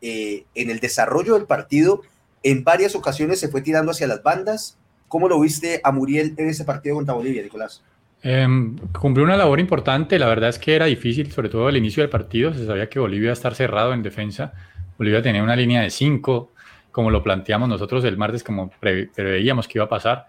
[0.00, 2.02] eh, en el desarrollo del partido,
[2.42, 6.48] en varias ocasiones se fue tirando hacia las bandas, ¿Cómo lo viste a Muriel en
[6.48, 7.82] ese partido contra Bolivia, Nicolás?
[8.22, 12.02] Em, cumplió una labor importante, la verdad es que era difícil, sobre todo al inicio
[12.02, 14.52] del partido, se sabía que Bolivia iba a estar cerrado en defensa,
[14.98, 16.52] Bolivia tenía una línea de cinco,
[16.90, 20.26] como lo planteamos nosotros el martes, como preveíamos que iba a pasar,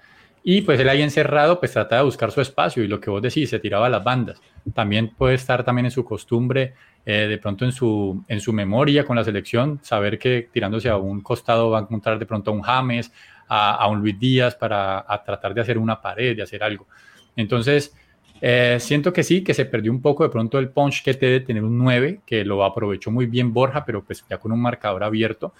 [0.49, 3.21] y pues él ahí encerrado, pues trataba de buscar su espacio, y lo que vos
[3.21, 4.41] decís, se tiraba a las bandas,
[4.73, 6.73] también puede estar también en su costumbre,
[7.05, 10.95] eh, de pronto en su, en su memoria con la selección, saber que tirándose a
[10.95, 13.11] un costado va a encontrar de pronto a un James,
[13.49, 16.87] a, un Luis Díaz para tratar de hacer una pared, de hacer algo.
[17.35, 17.93] Entonces,
[18.39, 21.25] eh, siento que sí, que se perdió un poco de pronto el punch que te
[21.25, 24.61] de tener un 9, que lo aprovechó muy bien Borja, pero pues ya con un
[24.61, 25.53] marcador abierto.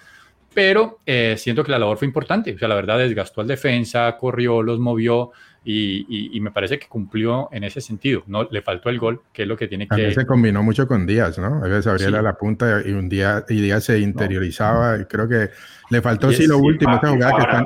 [0.58, 2.52] Pero eh, siento que la labor fue importante.
[2.52, 5.30] O sea, la verdad desgastó al defensa, corrió, los movió
[5.64, 8.24] y, me parece que cumplió en ese sentido.
[8.26, 10.12] No le faltó el gol, que es lo que tiene que.
[10.12, 11.62] se combinó mucho con Díaz, ¿no?
[11.64, 14.98] A veces abría la punta y un día y Díaz se interiorizaba.
[14.98, 15.50] Y creo que
[15.90, 17.64] le faltó sí lo último, esa jugada que están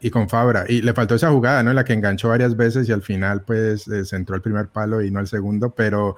[0.00, 0.64] y con Fabra.
[0.66, 1.70] Y le faltó esa jugada, ¿no?
[1.70, 4.66] En la que enganchó varias veces y al final, pues, eh, se entró el primer
[4.66, 6.16] palo y no el segundo, pero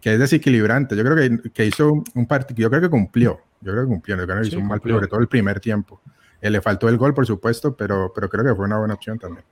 [0.00, 0.96] que es desequilibrante.
[0.96, 3.38] Yo creo que, que hizo un partido, yo creo que cumplió.
[3.60, 6.00] Yo creo que cumplió, yo creo que hizo un mal, sobre todo el primer tiempo.
[6.40, 9.18] Eh, le faltó el gol, por supuesto, pero, pero creo que fue una buena opción
[9.18, 9.44] también.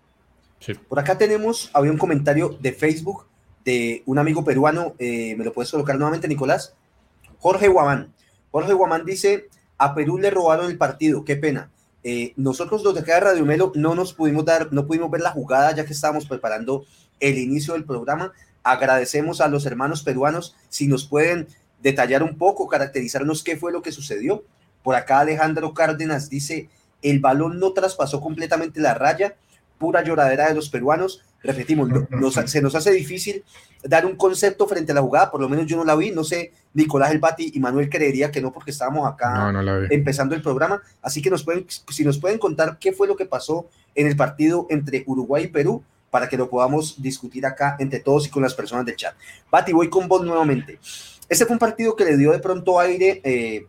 [0.61, 0.75] Sí.
[0.75, 3.27] Por acá tenemos, había un comentario de Facebook
[3.65, 6.75] de un amigo peruano, eh, me lo puedes colocar nuevamente, Nicolás.
[7.39, 8.13] Jorge Guamán.
[8.53, 11.71] Jorge Guamán dice, a Perú le robaron el partido, qué pena.
[12.05, 15.21] Eh, nosotros los de acá de Radio Melo no nos pudimos dar, no pudimos ver
[15.21, 16.85] la jugada ya que estábamos preparando
[17.19, 18.33] el inicio del programa.
[18.63, 21.49] Agradecemos a los hermanos peruanos si nos pueden
[21.87, 24.43] detallar un poco, caracterizarnos qué fue lo que sucedió.
[24.83, 26.69] Por acá Alejandro Cárdenas dice,
[27.01, 29.37] el balón no traspasó completamente la raya,
[29.79, 31.23] pura lloradera de los peruanos.
[31.45, 31.89] Repetimos,
[32.47, 33.45] se nos hace difícil
[33.85, 36.25] dar un concepto frente a la jugada, por lo menos yo no la vi, no
[36.25, 39.53] sé, Nicolás El Bati y Manuel creería que no porque estábamos acá
[39.91, 43.27] empezando el programa, así que nos pueden, si nos pueden contar qué fue lo que
[43.27, 48.01] pasó en el partido entre Uruguay y Perú, para que lo podamos discutir acá entre
[48.01, 49.15] todos y con las personas del chat.
[49.53, 50.81] Bati, voy con vos nuevamente.
[51.29, 53.67] Este fue un partido que le dio de pronto aire eh,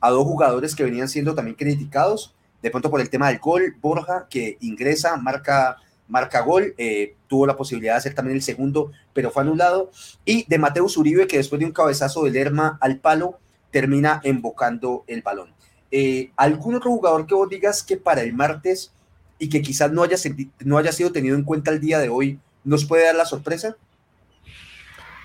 [0.00, 3.76] a dos jugadores que venían siendo también criticados, de pronto por el tema del gol,
[3.80, 8.92] Borja, que ingresa, marca, marca gol, eh, tuvo la posibilidad de hacer también el segundo,
[9.14, 9.90] pero fue anulado,
[10.24, 13.38] y de Mateus Uribe, que después de un cabezazo de Lerma al palo,
[13.70, 15.54] termina embocando el balón.
[15.90, 18.92] Eh, ¿Algún otro jugador que vos digas que para el martes
[19.38, 20.16] y que quizás no haya,
[20.60, 23.76] no haya sido tenido en cuenta el día de hoy, nos puede dar la sorpresa?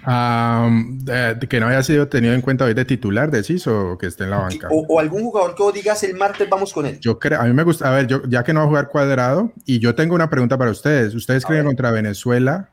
[0.03, 4.31] Que no haya sido tenido en cuenta hoy de titular, decís, o que esté en
[4.31, 4.67] la banca.
[4.71, 6.99] O, algún jugador que vos digas el martes vamos con él.
[6.99, 8.87] Yo creo, a mí me gusta, a ver, yo, ya que no va a jugar
[8.89, 11.15] cuadrado, y yo tengo una pregunta para ustedes.
[11.15, 12.69] ¿Ustedes creen contra Venezuela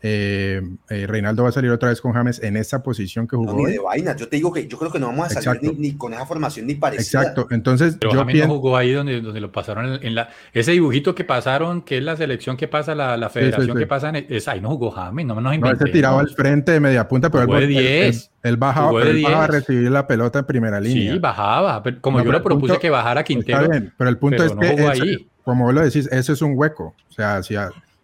[0.00, 3.52] eh, eh, Reinaldo va a salir otra vez con James en esa posición que jugó.
[3.52, 5.76] No, ni de vaina, yo te digo que yo creo que no vamos a salir
[5.76, 7.22] ni, con esa formación ni parecida.
[7.22, 10.72] Exacto, entonces Pero yo James no jugó ahí donde, donde lo pasaron en, la ese
[10.72, 14.46] dibujito que pasaron, que es la selección que pasa, la, la federación que pasa, es,
[14.46, 17.58] ahí no jugó James, no nos No, se tiraba al frente de media punta, pero
[17.58, 21.12] él, él, bajaba, a recibir la pelota en primera línea.
[21.12, 23.68] Sí, bajaba, como yo le propuse que bajara Quintero.
[23.96, 27.42] pero el punto es que, como vos lo decís, ese es un hueco, o sea,
[27.42, 27.56] si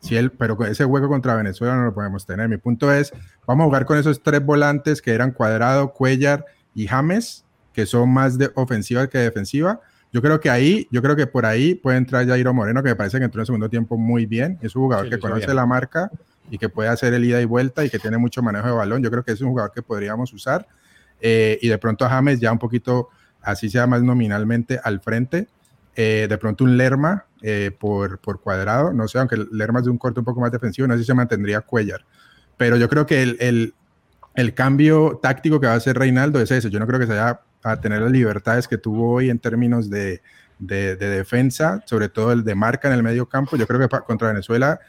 [0.05, 2.49] si él, pero ese hueco contra Venezuela no lo podemos tener.
[2.49, 3.13] Mi punto es,
[3.47, 8.13] vamos a jugar con esos tres volantes que eran Cuadrado, Cuellar y James, que son
[8.13, 9.81] más de ofensiva que defensiva.
[10.13, 12.97] Yo creo que ahí, yo creo que por ahí puede entrar Jairo Moreno, que me
[12.97, 14.59] parece que entró en el segundo tiempo muy bien.
[14.61, 16.11] Es un jugador que conoce la marca
[16.51, 19.03] y que puede hacer el ida y vuelta y que tiene mucho manejo de balón.
[19.03, 20.69] Yo creo que es un jugador que podríamos usar.
[21.21, 23.09] Eh, y de pronto a James ya un poquito,
[23.41, 25.49] así sea más nominalmente, al frente.
[25.97, 29.93] Eh, de pronto un Lerma eh, por, por, cuadrado, no sé, aunque Lerma es de
[29.93, 32.05] un corte un poco más defensivo, no sé si se mantendría Cuellar.
[32.57, 33.75] Pero yo creo que el, el,
[34.35, 36.69] el, cambio táctico que va a hacer Reinaldo es ese.
[36.71, 39.89] Yo no creo que se vaya a tener las libertades que tuvo hoy en términos
[39.89, 40.21] de,
[40.59, 43.57] de, defensa, sobre todo el de marca en el medio campo.
[43.57, 44.81] Yo creo que contra Venezuela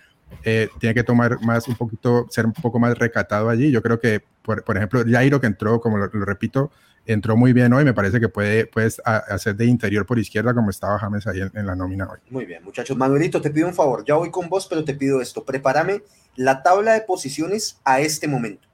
[0.44, 3.72] eh, tiene que tomar más un poquito, ser un poco más recatado allí.
[3.72, 6.72] Yo creo que, por, por ejemplo, Jairo que entró, como lo repito,
[7.06, 10.70] entró muy bien hoy, me parece que puede puedes hacer de interior por izquierda como
[10.70, 12.20] estaba James ahí en, la nómina hoy.
[12.30, 12.98] Muy bien, muchachos.
[12.98, 16.02] Manuelito, te pido un favor, ya voy con vos, pero te pido esto, prepárame
[16.36, 18.68] la tabla de posiciones a este momento.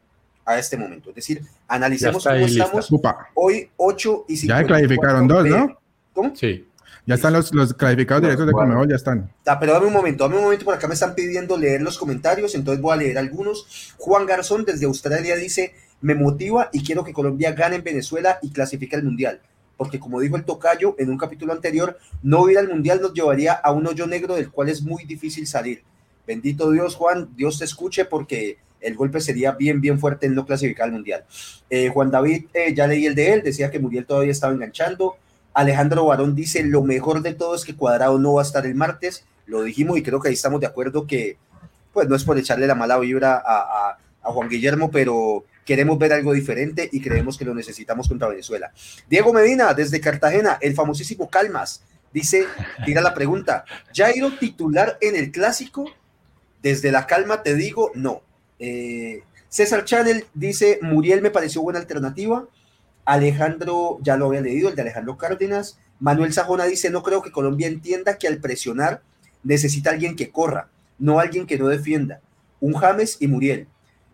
[0.44, 2.90] A este momento, es decir, analicemos cómo estamos
[3.36, 4.54] hoy 8 y 5.
[4.54, 5.80] Ya clasificaron dos, ¿no?
[6.14, 6.36] ¿Cómo?
[6.36, 6.66] Sí.
[7.06, 9.32] Ya están los, los clasificados directos de Comebol, ya están.
[9.46, 11.98] Ah, pero dame un momento, dame un momento, por acá me están pidiendo leer los
[11.98, 13.94] comentarios, entonces voy a leer algunos.
[13.98, 18.52] Juan Garzón desde Australia dice, me motiva y quiero que Colombia gane en Venezuela y
[18.52, 19.42] clasifique al Mundial.
[19.78, 23.54] Porque como dijo el tocayo en un capítulo anterior, no ir al Mundial nos llevaría
[23.54, 25.84] a un hoyo negro del cual es muy difícil salir.
[26.28, 30.46] Bendito Dios, Juan, Dios te escuche porque el golpe sería bien, bien fuerte en no
[30.46, 31.24] clasificar al Mundial.
[31.70, 35.16] Eh, Juan David, eh, ya leí el de él, decía que Muriel todavía estaba enganchando.
[35.54, 38.76] Alejandro Barón dice, lo mejor de todo es que Cuadrado no va a estar el
[38.76, 39.26] martes.
[39.46, 41.38] Lo dijimos y creo que ahí estamos de acuerdo que,
[41.94, 46.14] pues no es por echarle la mala vibra a, a Juan Guillermo, pero queremos ver
[46.14, 48.72] algo diferente y creemos que lo necesitamos contra Venezuela.
[49.10, 52.46] Diego Medina, desde Cartagena, el famosísimo Calmas, dice,
[52.86, 55.86] tira la pregunta, ¿Jairo titular en el clásico?
[56.62, 58.22] Desde la calma te digo, no.
[58.60, 62.48] Eh, César Channel dice, Muriel me pareció buena alternativa.
[63.06, 65.80] Alejandro, ya lo había leído, el de Alejandro Cárdenas.
[66.00, 69.02] Manuel Sajona dice, no creo que Colombia entienda que al presionar
[69.44, 70.70] necesita alguien que corra,
[71.00, 72.22] no alguien que no defienda.
[72.60, 73.68] Un James y Muriel.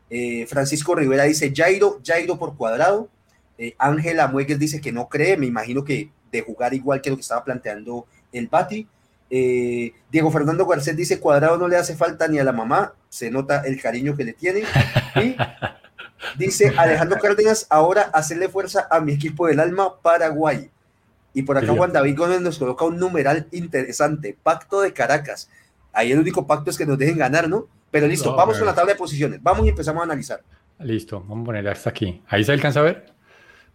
[0.10, 3.10] Eh, Francisco Rivera dice Jairo, Jairo por cuadrado.
[3.58, 7.16] Eh, Ángela Muegues dice que no cree, me imagino que de jugar igual que lo
[7.16, 8.88] que estaba planteando el Pati.
[9.30, 13.30] Eh, Diego Fernando Garcés dice cuadrado no le hace falta ni a la mamá, se
[13.30, 14.64] nota el cariño que le tiene.
[15.16, 15.36] Y
[16.38, 20.70] dice Alejandro Cárdenas, ahora hacerle fuerza a mi equipo del alma Paraguay.
[21.34, 25.50] Y por acá Juan David Gómez nos coloca un numeral interesante, pacto de Caracas.
[25.94, 27.68] Ahí el único pacto es que nos dejen ganar, ¿no?
[27.98, 29.42] Pero listo, vamos con la tabla de posiciones.
[29.42, 30.42] Vamos y empezamos a analizar.
[30.80, 32.22] Listo, vamos a ponerla hasta aquí.
[32.28, 33.06] ¿Ahí se alcanza a ver?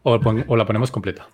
[0.04, 1.26] ¿O, la ponemos completa?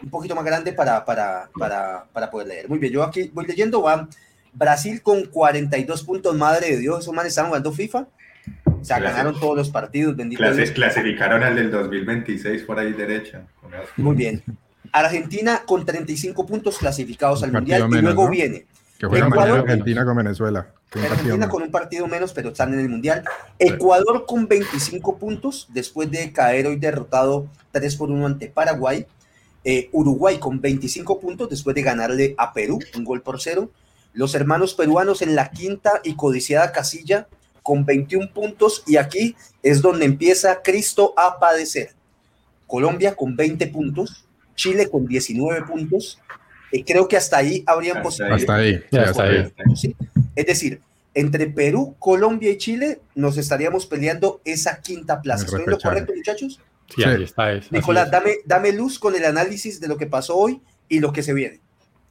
[0.00, 2.68] Un poquito más grande para, para, para, para, poder leer.
[2.68, 3.82] Muy bien, yo aquí voy leyendo.
[3.82, 4.08] Va
[4.52, 7.00] Brasil con 42 puntos, madre de Dios.
[7.00, 8.06] Esos manes estaban jugando FIFA.
[8.80, 10.14] O sea, ganaron todos los partidos.
[10.14, 13.42] Bendito Clasificaron al del 2026 por ahí derecha.
[13.96, 14.40] Muy bien.
[14.92, 17.88] Argentina con 35 puntos clasificados al Mundial.
[17.90, 18.66] y luego viene
[18.98, 20.66] que juega Argentina con Venezuela.
[20.92, 23.24] Argentina con un partido menos, pero están en el Mundial.
[23.58, 29.06] Ecuador con 25 puntos, después de caer hoy derrotado 3 por 1 ante Paraguay.
[29.64, 33.70] Eh, Uruguay con 25 puntos, después de ganarle a Perú, un gol por cero.
[34.12, 37.26] Los hermanos peruanos en la quinta y codiciada casilla
[37.64, 41.94] con 21 puntos, y aquí es donde empieza Cristo a padecer.
[42.68, 46.20] Colombia con 20 puntos, Chile con 19 puntos,
[46.86, 48.42] creo que hasta ahí habrían posibilidades.
[48.42, 49.96] Hasta ahí, hasta ahí.
[50.34, 50.80] Es decir,
[51.14, 55.46] entre Perú, Colombia y Chile nos estaríamos peleando esa quinta plaza.
[55.46, 56.60] ¿Estoy lo correcto, muchachos?
[56.94, 57.58] Sí, ahí está.
[57.70, 61.22] Nicolás, dame, dame luz con el análisis de lo que pasó hoy y lo que
[61.22, 61.60] se viene.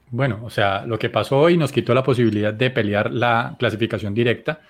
[0.10, 4.13] Bueno, o sea, lo que pasó hoy nos quitó la posibilidad de pelear la clasificación
[4.13, 4.62] directa.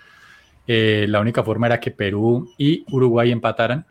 [0.67, 3.86] Eh, la única forma era que Perú y Uruguay empataran.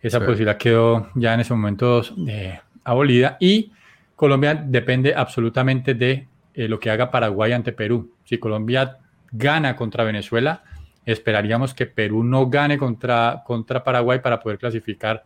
[0.00, 3.36] Esa posibilidad quedó ya en ese momento eh, abolida.
[3.40, 3.72] Y
[4.18, 8.14] Colombia depende absolutamente de eh, lo que haga Paraguay ante Perú.
[8.24, 8.98] Si Colombia
[9.30, 10.64] gana contra Venezuela,
[11.06, 15.22] esperaríamos que Perú no gane contra, contra Paraguay para poder clasificar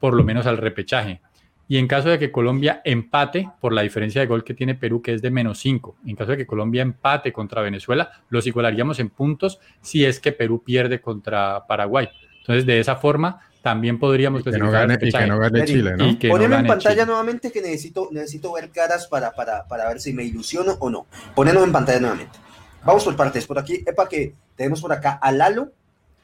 [0.00, 1.20] por lo menos al repechaje.
[1.68, 5.00] Y en caso de que Colombia empate por la diferencia de gol que tiene Perú,
[5.02, 8.98] que es de menos 5, en caso de que Colombia empate contra Venezuela, los igualaríamos
[8.98, 12.08] en puntos si es que Perú pierde contra Paraguay.
[12.40, 16.18] Entonces, de esa forma, también podríamos que no gane, y que no gane Chile, ¿no?
[16.28, 20.24] Poneme en pantalla nuevamente que necesito, necesito ver caras para, para, para ver si me
[20.24, 21.06] ilusiono o no.
[21.34, 22.38] Ponernos en pantalla nuevamente.
[22.84, 23.46] Vamos por partes.
[23.46, 25.72] Por aquí, epa, que tenemos por acá a Lalo,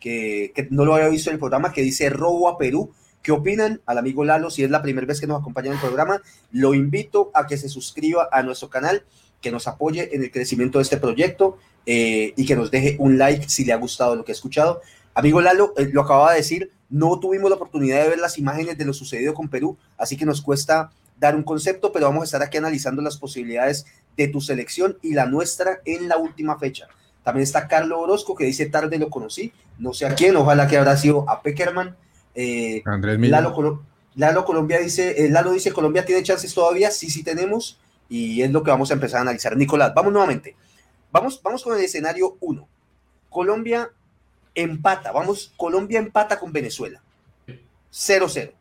[0.00, 2.92] que, que no lo había visto en el programa, que dice robo a Perú.
[3.22, 3.80] ¿Qué opinan?
[3.86, 6.20] Al amigo Lalo, si es la primera vez que nos acompaña en el programa,
[6.50, 9.04] lo invito a que se suscriba a nuestro canal,
[9.40, 13.18] que nos apoye en el crecimiento de este proyecto eh, y que nos deje un
[13.18, 14.80] like si le ha gustado lo que ha escuchado.
[15.14, 18.78] Amigo Lalo, eh, lo acababa de decir, no tuvimos la oportunidad de ver las imágenes
[18.78, 22.24] de lo sucedido con Perú, así que nos cuesta dar un concepto, pero vamos a
[22.24, 26.88] estar aquí analizando las posibilidades de tu selección y la nuestra en la última fecha.
[27.22, 30.78] También está Carlos Orozco, que dice tarde lo conocí, no sé a quién, ojalá que
[30.78, 31.96] habrá sido a Peckerman.
[32.34, 33.82] Eh, Andrés Lalo,
[34.14, 38.50] Lalo, Colombia dice, eh, Lalo dice, Colombia tiene chances todavía, sí, sí tenemos, y es
[38.50, 39.56] lo que vamos a empezar a analizar.
[39.56, 40.56] Nicolás, vamos nuevamente.
[41.12, 42.68] Vamos, vamos con el escenario 1.
[43.28, 43.90] Colombia
[44.62, 47.00] empata, vamos, Colombia empata con Venezuela.
[47.92, 48.52] 0-0.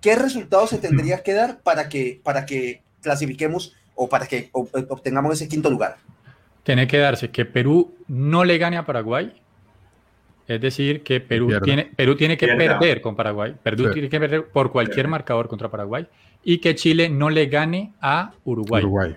[0.00, 5.34] ¿Qué resultado se tendría que dar para que, para que clasifiquemos o para que obtengamos
[5.34, 5.98] ese quinto lugar?
[6.62, 9.34] Tiene que darse que Perú no le gane a Paraguay.
[10.48, 13.54] Es decir, que Perú tiene, Perú tiene que perder con Paraguay.
[13.62, 16.06] Perú tiene que perder por cualquier marcador contra Paraguay.
[16.42, 18.82] Y que Chile no le gane a Uruguay.
[18.82, 19.16] Uruguay.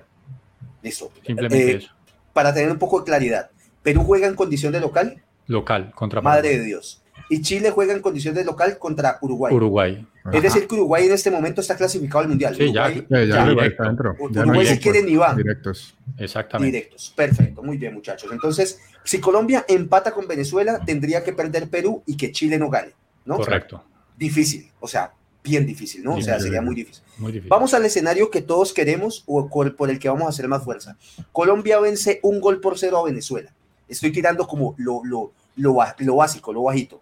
[0.83, 1.11] Listo.
[1.25, 1.91] Simplemente eh, eso.
[2.33, 3.49] Para tener un poco de claridad,
[3.81, 5.21] ¿Perú juega en condición de local?
[5.47, 6.41] Local, contra Paraguay.
[6.41, 9.53] Madre de Dios y Chile juega en condiciones de local contra Uruguay.
[9.53, 10.05] Uruguay.
[10.31, 12.55] Es decir, que Uruguay en este momento está clasificado al Mundial.
[12.55, 14.15] Sí, ya, está dentro.
[14.19, 15.33] Uruguay si quiere ni va.
[15.33, 15.95] Directos.
[16.17, 16.77] Exactamente.
[16.77, 17.13] Directos.
[17.15, 18.31] Perfecto, muy bien muchachos.
[18.31, 22.93] Entonces, si Colombia empata con Venezuela, tendría que perder Perú y que Chile no gane,
[23.25, 23.37] ¿no?
[23.37, 23.83] Correcto.
[24.15, 25.11] Difícil, o sea,
[25.43, 26.15] bien difícil, ¿no?
[26.15, 27.03] o sea, sería muy difícil.
[27.47, 30.97] Vamos al escenario que todos queremos o por el que vamos a hacer más fuerza.
[31.31, 33.53] Colombia vence un gol por cero a Venezuela.
[33.87, 37.01] Estoy tirando como lo, lo, lo, lo básico, lo bajito.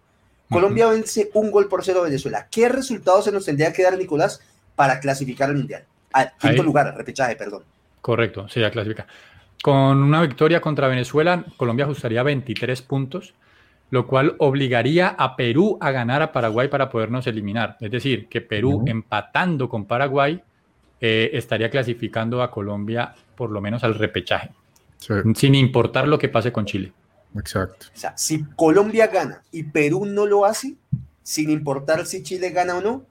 [0.50, 2.46] Colombia vence un gol por cero a Venezuela.
[2.50, 4.40] ¿Qué resultado se nos tendría que dar, Nicolás,
[4.76, 5.84] para clasificar al Mundial?
[6.12, 7.62] Al quinto lugar, repechaje, perdón.
[8.02, 9.06] Correcto, sí, ya clasifica.
[9.62, 13.32] Con una victoria contra Venezuela, Colombia ajustaría 23 puntos,
[13.90, 17.76] lo cual obligaría a Perú a ganar a Paraguay para podernos eliminar.
[17.80, 20.42] Es decir, que Perú empatando con Paraguay
[21.00, 24.50] eh, estaría clasificando a Colombia por lo menos al repechaje,
[25.34, 26.92] sin importar lo que pase con Chile.
[27.38, 27.86] Exacto.
[27.94, 30.76] O sea, si Colombia gana y Perú no lo hace,
[31.22, 33.04] sin importar si Chile gana o no,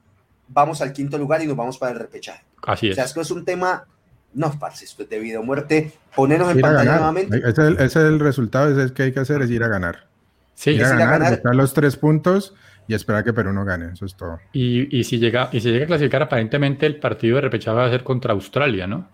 [0.48, 2.44] vamos al quinto lugar y nos vamos para el repechaje.
[2.62, 2.92] Así es.
[2.92, 3.86] O sea, esto es un tema,
[4.34, 5.92] no, parce, esto es de vida o muerte.
[6.14, 7.36] Ponernos en pantalla nuevamente.
[7.38, 10.06] Ese es, el, resultado, ese es que hay que hacer, es ir a ganar.
[10.54, 12.54] Sí, ir a ganar, buscar los tres puntos
[12.86, 14.40] y esperar que Perú no gane, eso es todo.
[14.52, 17.86] Y, y, si llega, y si llega a clasificar, aparentemente el partido de repechaje va
[17.86, 19.08] a ser contra Australia, ¿no?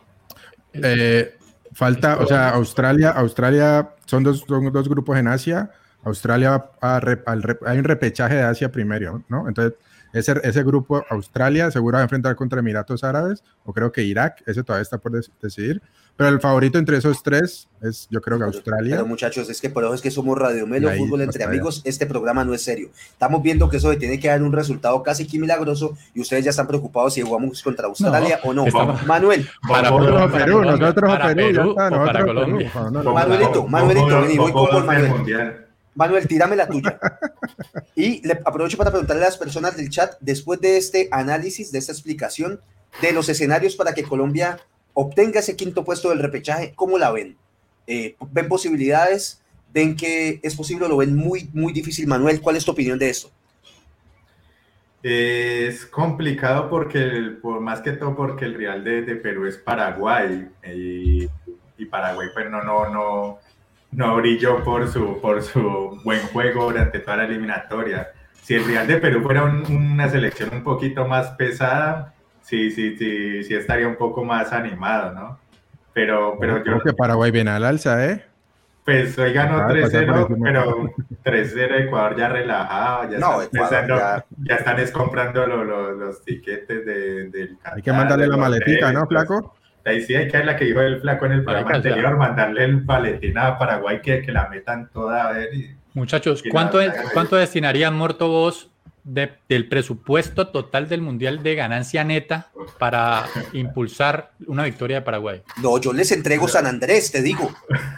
[0.72, 1.37] Eh,
[1.78, 5.70] Falta, o sea, Australia, Australia son dos, dos grupos en Asia.
[6.02, 9.46] Australia hay un repechaje de Asia primero, ¿no?
[9.46, 9.78] Entonces,
[10.12, 14.42] ese, ese grupo, Australia, seguro va a enfrentar contra Emiratos Árabes, o creo que Irak,
[14.46, 15.80] ese todavía está por decidir.
[16.18, 18.96] Pero el favorito entre esos tres es, yo creo que Australia.
[18.96, 21.80] Pero muchachos, es que por eso es que somos Radio Melo, fútbol entre amigos.
[21.84, 22.90] Este programa no es serio.
[23.12, 26.50] Estamos viendo que eso tiene que dar un resultado casi que milagroso y ustedes ya
[26.50, 28.66] están preocupados si jugamos contra Australia o no.
[29.06, 29.48] Manuel.
[29.68, 29.96] Para
[30.28, 32.72] Perú, nosotros para Perú, ya está, para Colombia.
[32.74, 35.66] Manuelito, Manuelito, vení, voy con Manuel.
[35.94, 36.98] Manuel, tírame la tuya.
[37.94, 41.78] Y le aprovecho para preguntarle a las personas del chat, después de este análisis, de
[41.78, 42.60] esta explicación
[43.00, 44.58] de los escenarios para que Colombia
[45.00, 47.36] obtenga ese quinto puesto del repechaje, ¿cómo la ven?
[47.86, 49.40] Eh, ¿Ven posibilidades?
[49.72, 52.08] ¿Ven que es posible o lo ven muy, muy difícil?
[52.08, 53.30] Manuel, ¿cuál es tu opinión de esto?
[55.00, 61.28] Es complicado porque, por más que todo, porque el Real de, Perú es Paraguay y,
[61.86, 63.38] Paraguay pues no, no, no,
[63.92, 68.08] no brilló por su, por su buen juego durante toda la eliminatoria.
[68.42, 72.14] Si el Real de Perú fuera una selección un poquito más pesada,
[72.48, 75.38] sí, sí, sí, sí estaría un poco más animado, ¿no?
[75.92, 78.24] Pero, pero yo creo que Paraguay viene al alza, ¿eh?
[78.84, 80.90] Pues hoy ganó 3-0, pero
[81.24, 84.24] 3-0 Ecuador ya relajado, ya, no, están, ya...
[84.44, 89.54] ya están es comprando los tiquetes de, del Hay que mandarle la maletica, ¿no, flaco?
[89.84, 92.84] Ahí sí hay que la que dijo el flaco en el programa anterior, mandarle el
[92.84, 95.50] paletín a Paraguay que, que la metan toda a ver.
[95.92, 96.78] Muchachos, ¿cuánto,
[97.12, 98.70] ¿cuánto destinarían Morto vos
[99.08, 105.42] del presupuesto total del Mundial de ganancia neta para impulsar una victoria de Paraguay?
[105.62, 107.50] No, yo les entrego San Andrés, te digo.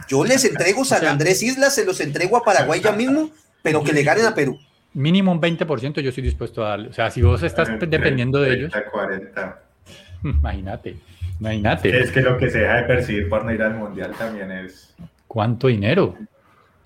[0.09, 3.31] Yo les entrego San Andrés Islas, se los entrego a Paraguay ya mismo,
[3.63, 4.59] pero que le ganen a Perú.
[4.93, 6.89] Mínimo un 20% yo estoy dispuesto a darle.
[6.89, 8.73] O sea, si vos estás dependiendo de ellos.
[8.93, 9.63] 40.
[10.23, 10.97] Imagínate,
[11.39, 11.99] imagínate.
[11.99, 14.95] Es que lo que se deja de percibir por no ir al Mundial también es...
[15.27, 16.15] ¿Cuánto dinero?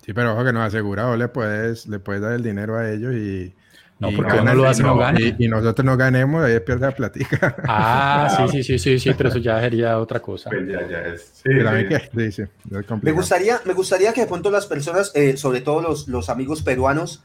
[0.05, 3.13] Sí, pero ojo que nos asegurado, le puedes, le puedes dar el dinero a ellos
[3.13, 3.53] y
[3.99, 5.35] no, porque uno lo hace no gane.
[5.37, 7.55] Y, nosotros no ganemos, ahí pierde la platica.
[7.67, 10.49] Ah, sí, sí, sí, sí, sí, pero eso ya sería otra cosa.
[10.49, 11.41] Pues ya, ya es.
[11.43, 12.43] Sí, sí.
[13.01, 16.61] me, gustaría, me gustaría que de pronto las personas, eh, sobre todo los, los amigos
[16.61, 17.23] peruanos,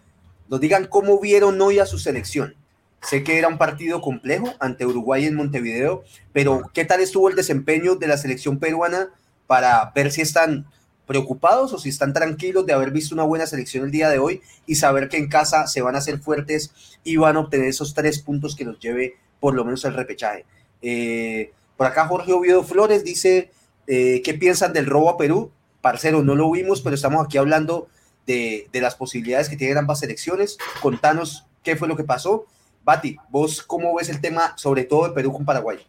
[0.48, 2.54] nos digan cómo vieron hoy a su selección.
[3.02, 7.36] Sé que era un partido complejo ante Uruguay en Montevideo, pero ¿qué tal estuvo el
[7.36, 9.08] desempeño de la selección peruana
[9.46, 10.66] para ver si están
[11.10, 14.42] preocupados o si están tranquilos de haber visto una buena selección el día de hoy
[14.64, 17.94] y saber que en casa se van a hacer fuertes y van a obtener esos
[17.94, 20.46] tres puntos que nos lleve por lo menos el repechaje.
[20.82, 23.50] Eh, por acá Jorge Oviedo Flores dice,
[23.88, 25.50] eh, ¿qué piensan del robo a Perú?
[25.80, 27.88] Parcero, no lo vimos, pero estamos aquí hablando
[28.24, 30.58] de, de las posibilidades que tienen ambas selecciones.
[30.80, 32.46] Contanos qué fue lo que pasó.
[32.84, 35.80] Bati, vos cómo ves el tema, sobre todo de Perú con Paraguay.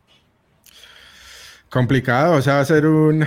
[1.70, 3.24] Complicado, o sea, va a ser un,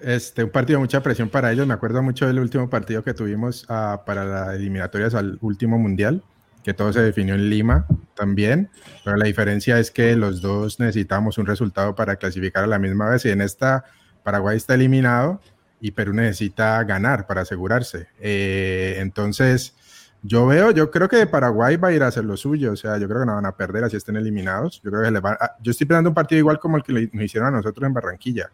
[0.00, 1.66] este, un partido de mucha presión para ellos.
[1.66, 6.22] Me acuerdo mucho del último partido que tuvimos uh, para las eliminatorias al último mundial,
[6.62, 8.70] que todo se definió en Lima también.
[9.04, 13.10] Pero la diferencia es que los dos necesitamos un resultado para clasificar a la misma
[13.10, 13.24] vez.
[13.24, 13.84] Y en esta,
[14.22, 15.40] Paraguay está eliminado
[15.80, 18.08] y Perú necesita ganar para asegurarse.
[18.20, 19.74] Eh, entonces,
[20.22, 22.98] Yo veo, yo creo que Paraguay va a ir a hacer lo suyo, o sea,
[22.98, 24.80] yo creo que no van a perder así estén eliminados.
[24.82, 27.24] Yo creo que les van yo estoy esperando un partido igual como el que nos
[27.24, 28.50] hicieron a nosotros en Barranquilla.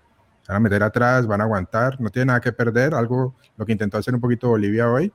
[0.49, 3.73] Van a meter atrás, van a aguantar, no tiene nada que perder, algo lo que
[3.73, 5.13] intentó hacer un poquito Bolivia hoy.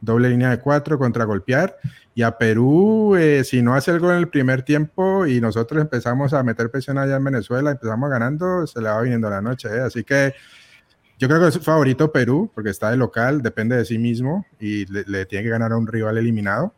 [0.00, 1.76] Doble línea de cuatro contra golpear.
[2.14, 6.32] Y a Perú, eh, si no hace algo en el primer tiempo y nosotros empezamos
[6.32, 9.68] a meter presión allá en Venezuela, empezamos ganando, se le va viniendo la noche.
[9.68, 9.80] Eh.
[9.80, 10.34] Así que
[11.18, 14.84] yo creo que es favorito Perú, porque está de local, depende de sí mismo y
[14.86, 16.74] le, tiene que ganar a un rival eliminado.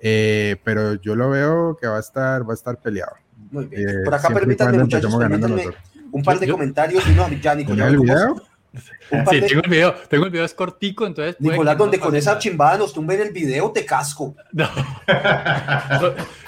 [0.00, 3.12] Eh, pero yo lo veo que va a estar, va a estar peleado.
[3.50, 3.88] Muy bien.
[3.88, 5.64] Eh, Por acá permítanme, muchachos, permítanme
[6.12, 7.06] un par de comentarios.
[7.08, 7.88] Y no, ya, Nicolás.
[7.88, 8.42] ¿El video?
[9.30, 11.36] Sí, tengo el video, tengo el video, es cortico, entonces...
[11.38, 14.34] Nicolás, donde con esa chimbada nos tumben el video, te casco.
[14.52, 14.68] No.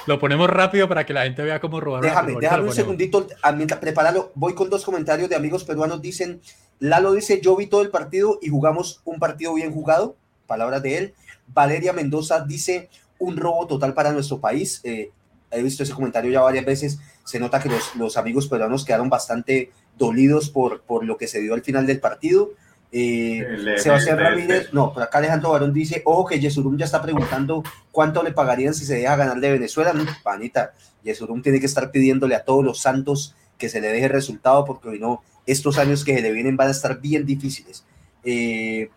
[0.07, 2.03] lo, ponemos rápido para que la gente vea cómo robar.
[2.03, 6.41] Déjame, déjame un segundito, mientras prepáralo, voy con dos comentarios de amigos peruanos, dicen,
[6.79, 10.99] Lalo dice, yo vi todo el partido y jugamos un partido bien jugado, palabras de
[10.99, 11.15] él.
[11.49, 12.89] Valeria Mendoza dice,
[13.19, 14.81] un robo total para nuestro país.
[14.85, 15.11] Eh,
[15.55, 19.09] he visto ese comentario ya varias veces, se nota que los, los amigos peruanos quedaron
[19.09, 22.53] bastante dolidos por, por lo que se dio al final del partido.
[22.97, 23.45] Eh,
[23.79, 28.23] Sebastián Ramírez, no, por acá Alejandro Barón dice, ojo que Yesurum ya está preguntando cuánto
[28.23, 29.93] le pagarían si se deja ganar de Venezuela.
[29.93, 34.09] No, panita, Yesurum tiene que estar pidiéndole a todos los santos que se le deje
[34.09, 37.85] resultado porque hoy no, estos años que se le vienen van a estar bien difíciles.
[38.25, 38.91] Eh,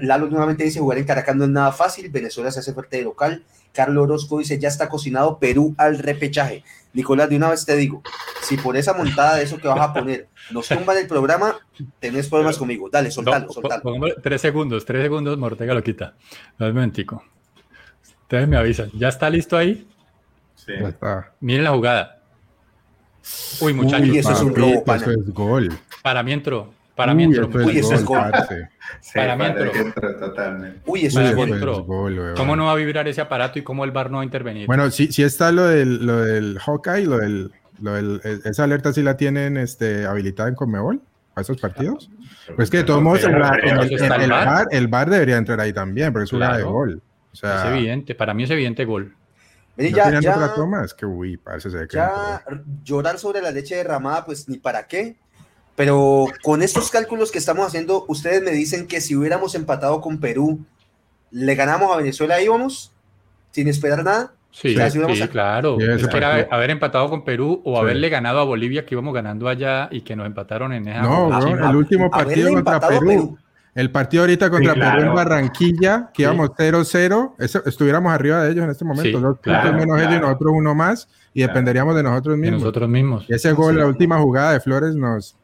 [0.00, 3.04] Lalo nuevamente dice, jugar en Caracas no es nada fácil, Venezuela se hace fuerte de
[3.04, 6.64] local, Carlos Orozco dice, ya está cocinado Perú al repechaje.
[6.92, 8.02] Nicolás, de una vez te digo,
[8.42, 11.56] si por esa montada de eso que vas a poner nos tumban el programa,
[12.00, 12.88] tenés problemas conmigo.
[12.90, 13.82] Dale, soltalo, soltalo.
[14.22, 16.14] tres segundos, tres segundos, Mortega lo quita.
[16.58, 17.22] No momentico.
[18.22, 18.90] Ustedes me avisan.
[18.94, 19.86] ¿Ya está listo ahí?
[20.54, 20.72] Sí.
[20.72, 21.32] está.
[21.40, 22.20] Miren la jugada.
[23.60, 24.08] Uy, muchachos.
[24.08, 25.78] Uy, eso es un robo, Eso es gol.
[26.02, 26.72] Para mí entró.
[26.98, 27.48] Para mí entró.
[27.64, 28.18] Uy, eso es gol.
[29.14, 29.70] Para mí entró.
[30.84, 32.34] Uy, eso es gol.
[32.36, 34.66] ¿Cómo no va a vibrar ese aparato y cómo el bar no va a intervenir?
[34.66, 38.64] Bueno, sí, sí está lo del, lo del Hawkeye, lo del, lo del, e, esa
[38.64, 41.00] alerta sí la tienen este, habilitada en Comebol
[41.36, 42.10] a esos partidos.
[42.56, 43.30] Pues que de todos modos el,
[44.72, 47.00] el, bar, debería entrar ahí también, porque es una de gol.
[47.32, 49.14] es evidente, para mí es evidente gol.
[49.76, 50.84] ya, ya, otra toma?
[50.84, 52.42] Es que uy, parece que ya
[52.82, 55.16] llorar sobre la leche derramada, pues ni para qué.
[55.78, 60.18] Pero con estos cálculos que estamos haciendo, ustedes me dicen que si hubiéramos empatado con
[60.18, 60.58] Perú,
[61.30, 62.92] ¿le ganamos a Venezuela íbamos?
[63.52, 64.32] Sin esperar nada.
[64.50, 64.74] Sí,
[65.30, 65.78] claro.
[66.50, 70.16] haber empatado con Perú o haberle ganado a Bolivia que íbamos ganando allá y que
[70.16, 71.02] nos empataron en esa.
[71.02, 73.38] No, el último partido contra Perú,
[73.72, 77.34] El partido ahorita contra Perú en Barranquilla, que íbamos 0-0,
[77.66, 81.08] estuviéramos arriba de ellos en este momento, dos puntos menos ellos y nosotros uno más,
[81.32, 82.62] y dependeríamos de nosotros mismos.
[82.62, 83.26] nosotros mismos.
[83.28, 85.37] Y ese gol, la última jugada de Flores nos,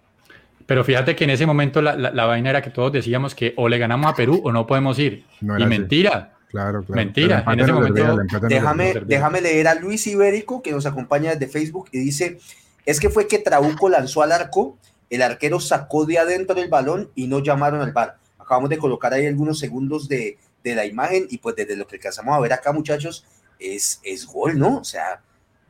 [0.67, 3.69] pero fíjate que en ese momento la, la, vaina era que todos decíamos que o
[3.69, 5.25] le ganamos a Perú o no podemos ir.
[5.41, 6.33] y mentira.
[6.49, 7.03] Claro, claro.
[7.03, 7.45] Mentira.
[7.49, 8.17] En ese momento,
[8.49, 12.39] déjame, déjame leer a Luis Ibérico, que nos acompaña desde Facebook, y dice,
[12.87, 14.79] es que fue que Trabuco lanzó al arco,
[15.11, 18.19] el arquero sacó de adentro el balón y no llamaron al bar.
[18.39, 21.97] Acabamos de colocar ahí algunos segundos de, de la imagen y pues desde lo que
[21.97, 23.25] alcanzamos a ver acá, muchachos,
[23.59, 24.79] es, es gol, ¿no?
[24.79, 25.21] O sea,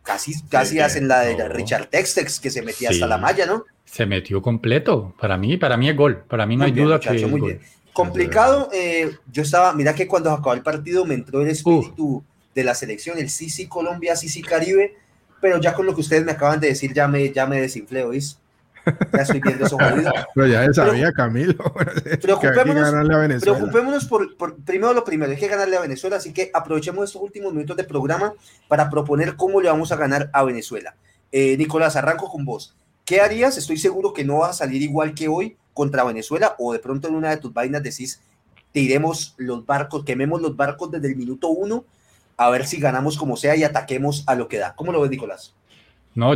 [0.04, 3.64] casi, casi hacen la de Richard Textex que se metía hasta la malla, ¿no?
[3.84, 5.14] Se metió completo.
[5.20, 6.24] Para mí, para mí es gol.
[6.28, 7.60] Para mí no hay duda que muy Bien.
[7.92, 8.68] Complicado.
[8.72, 12.22] Eh, yo estaba, mira que cuando acabó el partido me entró el espíritu
[12.54, 14.94] de la selección, el sí sí Colombia, sí sí Caribe,
[15.40, 18.04] pero ya con lo que ustedes me acaban de decir ya me, ya me desinflé,
[18.04, 18.38] ¿oís?
[19.12, 20.12] Ya estoy viendo eso jodido.
[20.34, 21.54] Pero ya sabía, Camilo.
[22.22, 27.04] Preocupémonos, preocupémonos por, por, primero lo primero, hay que ganarle a Venezuela, así que aprovechemos
[27.04, 28.34] estos últimos minutos de programa
[28.68, 30.96] para proponer cómo le vamos a ganar a Venezuela.
[31.32, 32.76] Eh, Nicolás, arranco con vos.
[33.04, 33.56] ¿Qué harías?
[33.56, 37.08] Estoy seguro que no va a salir igual que hoy contra Venezuela o de pronto
[37.08, 38.20] en una de tus vainas decís,
[38.72, 41.84] tiremos los barcos, quememos los barcos desde el minuto uno
[42.36, 44.74] a ver si ganamos como sea y ataquemos a lo que da.
[44.74, 45.54] ¿Cómo lo ves, Nicolás?
[46.14, 46.32] No,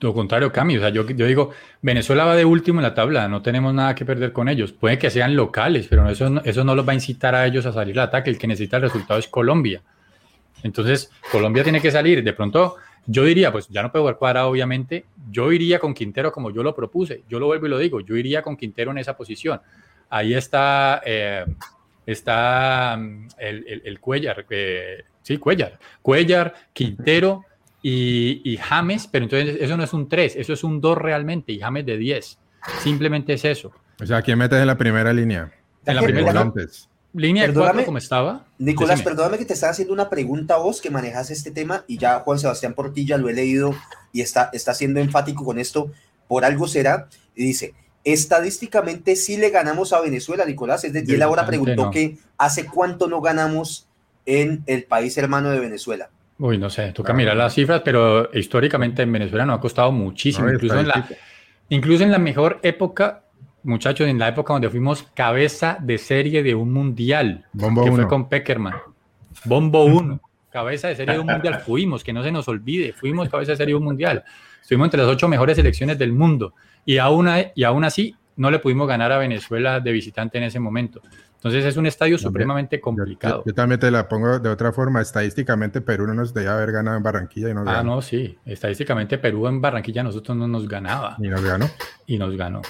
[0.00, 0.76] lo contrario, Cami.
[0.76, 1.50] O sea, yo, yo, digo,
[1.80, 4.72] Venezuela va de último en la tabla, no tenemos nada que perder con ellos.
[4.72, 7.72] Puede que sean locales, pero eso, eso no los va a incitar a ellos a
[7.72, 8.30] salir al ataque.
[8.30, 9.82] El que necesita el resultado es Colombia.
[10.64, 12.24] Entonces, Colombia tiene que salir.
[12.24, 12.76] De pronto,
[13.06, 15.04] yo diría, pues ya no puedo jugar cuadrado, obviamente.
[15.30, 17.22] Yo iría con Quintero como yo lo propuse.
[17.28, 18.00] Yo lo vuelvo y lo digo.
[18.00, 19.60] Yo iría con Quintero en esa posición.
[20.10, 21.44] Ahí está, eh,
[22.04, 24.44] está mm, el, Cuellar.
[24.50, 25.78] Eh, sí, Cuellar.
[26.02, 27.44] Cuellar, Quintero
[27.88, 29.08] y, James.
[29.10, 31.52] Pero entonces eso no es un 3, eso es un 2 realmente.
[31.52, 32.38] Y James de 10.
[32.82, 33.72] Simplemente es eso.
[34.00, 35.52] O sea, ¿quién metes en la primera línea?
[35.84, 36.66] En la primera línea.
[37.12, 38.44] Línea de como estaba.
[38.58, 41.96] Nicolás, perdóname que te estaba haciendo una pregunta a vos que manejas este tema y
[41.96, 43.74] ya Juan Sebastián Portilla lo he leído
[44.12, 45.90] y está, está siendo enfático con esto.
[46.28, 47.08] Por algo será.
[47.34, 47.72] Y dice,
[48.04, 50.84] estadísticamente sí le ganamos a Venezuela, Nicolás.
[50.84, 53.88] Es decir, él ahora preguntó que hace cuánto no ganamos
[54.26, 56.10] en el país hermano de Venezuela.
[56.38, 60.50] Uy, no sé, toca mirar las cifras, pero históricamente en Venezuela no ha costado muchísimo,
[60.50, 61.08] incluso, en la,
[61.70, 63.24] incluso en la mejor época,
[63.62, 68.28] muchachos, en la época donde fuimos cabeza de serie de un mundial, que fue con
[68.28, 68.74] Peckerman.
[69.44, 70.20] Bombo 1,
[70.50, 73.56] cabeza de serie de un mundial, fuimos, que no se nos olvide, fuimos cabeza de
[73.56, 74.22] serie de un mundial.
[74.60, 76.52] Estuvimos entre las ocho mejores selecciones del mundo
[76.84, 80.60] y aún, y aún así no le pudimos ganar a Venezuela de visitante en ese
[80.60, 81.00] momento.
[81.46, 83.44] Entonces es un estadio supremamente complicado.
[83.46, 85.00] Yo, también te la pongo de otra forma.
[85.00, 88.36] Estadísticamente Perú no nos debía haber ganado en Barranquilla y nos Ah, no, sí.
[88.44, 91.16] Estadísticamente Perú en Barranquilla nosotros no nos ganaba.
[91.20, 91.70] Y nos ganó.
[92.04, 92.62] Y nos ganó.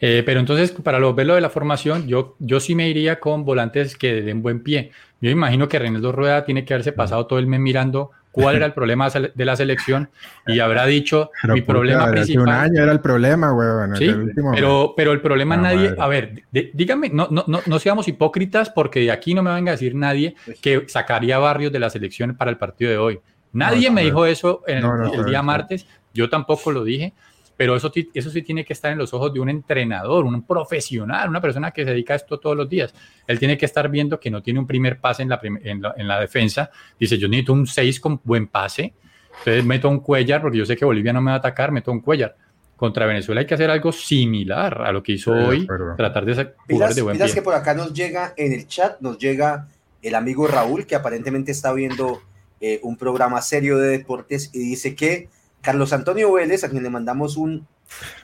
[0.00, 3.44] Eh, pero entonces, para lo, verlo de la formación, yo, yo sí me iría con
[3.44, 4.92] volantes que den buen pie.
[5.20, 8.66] Yo imagino que Reinaldo Rueda tiene que haberse pasado todo el mes mirando cuál era
[8.66, 10.10] el problema de la selección
[10.46, 12.42] y habrá dicho mi problema principal.
[12.42, 13.94] un año era el problema, weón.
[13.96, 14.12] Sí,
[14.54, 19.00] pero, pero el problema nadie, a ver, dígame, no, no, no, no, seamos hipócritas porque
[19.00, 22.50] de aquí no me venga a decir nadie que sacaría Barrios de la selección para
[22.50, 23.20] el partido de hoy.
[23.52, 27.12] Nadie me dijo eso en el día martes, yo tampoco lo dije
[27.56, 31.28] pero eso, eso sí tiene que estar en los ojos de un entrenador, un profesional,
[31.28, 32.94] una persona que se dedica a esto todos los días.
[33.26, 36.20] Él tiene que estar viendo que no tiene un primer pase en la, en la,
[36.20, 36.70] defensa.
[36.98, 38.94] Dice, yo necesito un 6 con buen pase.
[39.38, 41.92] Entonces meto un Cuellar, porque yo sé que Bolivia no me va a atacar, meto
[41.92, 42.36] un Cuellar.
[42.76, 46.92] Contra Venezuela hay que hacer algo similar a lo que hizo hoy, tratar de jugar
[46.94, 47.32] de buen pie.
[47.32, 49.68] que por acá nos llega en el chat, nos llega
[50.02, 52.20] el amigo Raúl, que aparentemente está viendo
[52.60, 55.28] eh, un programa serio de deportes y dice que
[55.62, 57.66] Carlos Antonio Vélez, a quien le mandamos un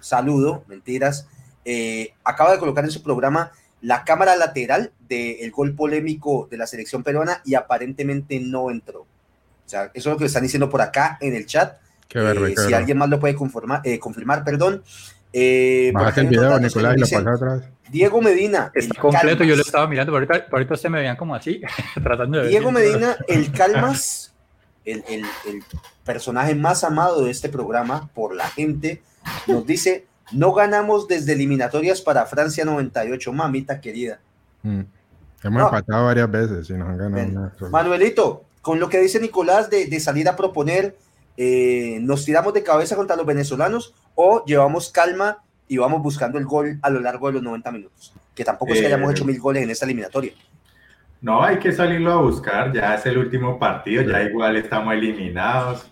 [0.00, 1.28] saludo, mentiras,
[1.64, 6.66] eh, acaba de colocar en su programa la cámara lateral del gol polémico de la
[6.66, 9.02] selección peruana y aparentemente no entró.
[9.02, 9.06] O
[9.70, 11.78] sea, eso es lo que están diciendo por acá en el chat.
[12.12, 14.82] Eh, si alguien más lo puede confirmar, eh, confirmar perdón.
[15.32, 15.92] el
[16.28, 17.62] video, Nicolás, y lo atrás.
[17.90, 18.70] Diego Medina.
[18.74, 21.60] Está completo, yo lo estaba mirando, pero ahorita, ahorita se me veían como así,
[22.02, 24.27] tratando de Diego Medina, el Calmas,
[24.92, 25.62] el, el, el
[26.04, 29.02] personaje más amado de este programa por la gente,
[29.46, 34.20] nos dice, no ganamos desde eliminatorias para Francia 98, mamita querida.
[34.62, 34.82] Mm.
[35.42, 37.52] Hemos empatado varias veces y nos han ganado.
[37.70, 40.96] Manuelito, con lo que dice Nicolás de, salir a proponer,
[41.36, 46.44] eh, ¿nos tiramos de cabeza contra los venezolanos o llevamos calma y vamos buscando el
[46.44, 48.12] gol a lo largo de los 90 minutos?
[48.34, 50.32] Que tampoco es que hayamos eh, hecho mil goles en esta eliminatoria.
[51.20, 55.90] No, hay que salirlo a buscar, ya es el último partido, ya igual estamos eliminados.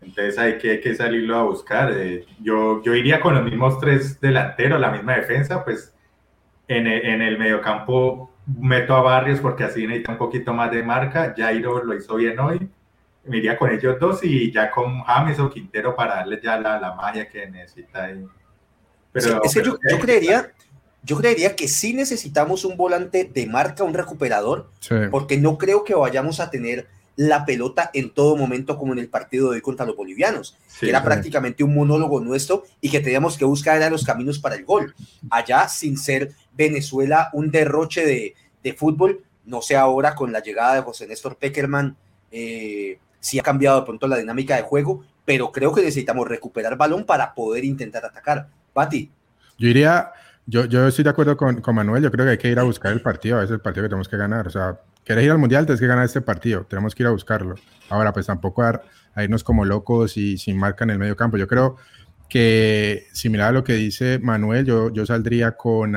[0.00, 1.92] Entonces hay que, que salirlo a buscar.
[1.92, 5.94] Eh, yo, yo iría con los mismos tres delanteros, la misma defensa, pues
[6.68, 10.82] en el, en el mediocampo meto a Barrios porque así necesita un poquito más de
[10.82, 11.34] marca.
[11.36, 12.68] Jairo lo hizo bien hoy.
[13.24, 16.80] Me iría con ellos dos y ya con James o Quintero para darle ya la,
[16.80, 18.24] la magia que necesita ahí.
[19.12, 20.52] Pero, yo, yo, creería,
[21.02, 24.70] yo creería que sí necesitamos un volante de marca, un recuperador,
[25.10, 29.08] porque no creo que vayamos a tener la pelota en todo momento como en el
[29.08, 33.36] partido de hoy contra los bolivianos, que era prácticamente un monólogo nuestro y que teníamos
[33.36, 34.94] que buscar los caminos para el gol.
[35.30, 40.76] Allá, sin ser Venezuela un derroche de, de fútbol, no sé ahora con la llegada
[40.76, 41.96] de José Néstor Peckerman,
[42.30, 46.76] eh, si ha cambiado de pronto la dinámica de juego, pero creo que necesitamos recuperar
[46.76, 48.48] balón para poder intentar atacar.
[48.72, 49.10] Pati.
[49.58, 50.12] Yo iría,
[50.46, 52.64] yo, yo estoy de acuerdo con, con Manuel, yo creo que hay que ir a
[52.64, 55.30] buscar el partido, a veces el partido que tenemos que ganar, o sea, querés ir
[55.30, 57.56] al mundial, tienes que ganar este partido, tenemos que ir a buscarlo.
[57.88, 58.80] Ahora, pues tampoco a,
[59.16, 61.36] irnos como locos y sin marca en el medio campo.
[61.36, 61.76] Yo creo
[62.28, 65.96] que, similar a lo que dice Manuel, yo, yo saldría con,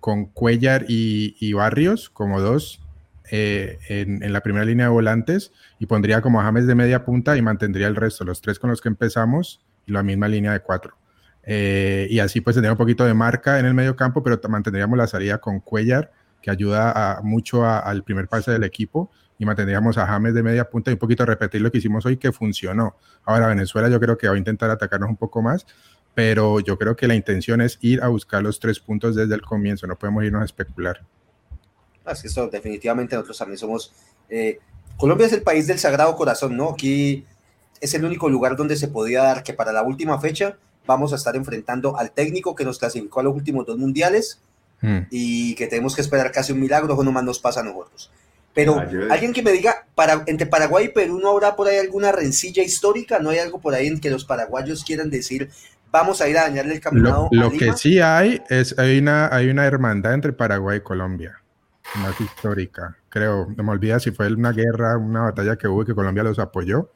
[0.00, 2.80] con Cuellar y, Barrios como dos
[3.30, 7.36] eh, en, la primera línea de volantes y pondría como a James de media punta
[7.36, 10.60] y mantendría el resto, los tres con los que empezamos y la misma línea de
[10.60, 10.96] cuatro.
[11.46, 14.96] Eh, y así pues tendría un poquito de marca en el medio campo, pero mantendríamos
[14.96, 20.06] la salida con Cuellar que ayuda mucho al primer pase del equipo y mantendríamos a
[20.06, 22.96] James de media punta y un poquito repetir lo que hicimos hoy que funcionó.
[23.24, 25.66] Ahora Venezuela yo creo que va a intentar atacarnos un poco más,
[26.14, 29.40] pero yo creo que la intención es ir a buscar los tres puntos desde el
[29.40, 31.02] comienzo, no podemos irnos a especular.
[32.04, 33.94] Así eso definitivamente nosotros también somos...
[34.28, 34.58] Eh,
[34.98, 36.72] Colombia es el país del Sagrado Corazón, ¿no?
[36.72, 37.24] Aquí
[37.80, 41.16] es el único lugar donde se podía dar que para la última fecha vamos a
[41.16, 44.40] estar enfrentando al técnico que nos clasificó a los últimos dos mundiales,
[44.84, 45.06] Mm.
[45.10, 48.10] y que tenemos que esperar casi un milagro, no más nos pasa a nosotros.
[48.52, 48.78] Pero
[49.10, 52.62] alguien que me diga, para, entre Paraguay y Perú no habrá por ahí alguna rencilla
[52.62, 55.50] histórica, no hay algo por ahí en que los paraguayos quieran decir,
[55.90, 57.28] vamos a ir a dañarle el campeonato.
[57.32, 61.40] Lo, que sí hay es, hay una, hay una hermandad entre Paraguay y Colombia,
[61.96, 65.86] más histórica, creo, no me olvida si fue una guerra, una batalla que hubo y
[65.86, 66.90] que Colombia los apoyó.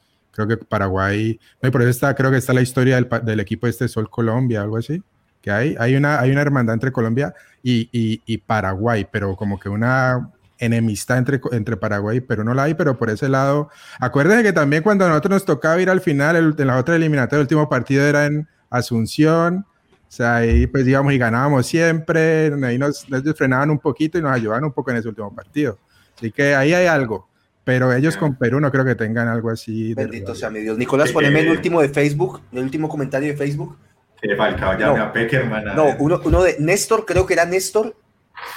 [0.47, 3.41] Creo que Paraguay, no, y por eso está, creo que está la historia del, del
[3.41, 5.03] equipo este Sol Colombia, algo así
[5.41, 5.77] que hay.
[5.79, 11.19] Hay una, hay una hermandad entre Colombia y, y, Paraguay, pero como que una enemistad
[11.19, 13.71] entre, entre Paraguay y Perú no la hay, pero por ese lado,
[14.01, 17.41] acuérdense que también cuando a nosotros nos tocaba ir al final, en la otra eliminatoria,
[17.41, 19.67] el último partido era en Asunción,
[20.09, 24.23] o sea, ahí pues íbamos y ganábamos siempre, ahí nos, nos frenaban un poquito y
[24.23, 25.79] nos ayudaban un poco en ese último partido.
[26.17, 27.28] Así que ahí hay algo,
[27.69, 29.93] pero ellos con Perú no creo que tengan algo así.
[29.93, 30.79] Bendito sea mi Dios.
[30.79, 33.77] Nicolás, poneme el último de Facebook, el último comentario de Facebook.
[34.23, 35.77] Que Falcao llame a Peckerman.
[35.77, 37.95] No, uno, uno de Néstor, creo que era Néstor,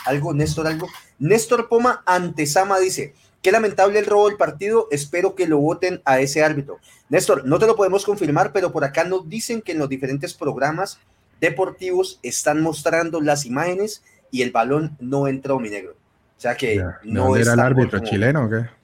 [0.06, 0.88] algo, Néstor, algo.
[1.20, 6.22] Néstor Poma Antesama dice, qué lamentable el robo del partido, espero que lo voten a
[6.22, 6.80] ese árbitro.
[7.10, 10.34] Néstor, no te lo podemos confirmar, pero por acá nos dicen que en los diferentes
[10.34, 11.02] programas
[11.42, 15.96] deportivos están mostrando las imágenes y el balón no entró, mi negro.
[16.38, 18.81] O sea que no era el árbitro chileno o qué?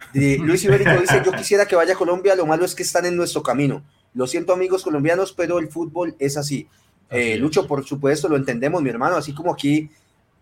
[0.14, 3.16] Luis Ibérico dice, yo quisiera que vaya a Colombia, lo malo es que están en
[3.16, 3.82] nuestro camino.
[4.14, 6.68] Lo siento amigos colombianos, pero el fútbol es así.
[7.10, 9.90] Eh, Lucho, por supuesto, lo entendemos, mi hermano, así como aquí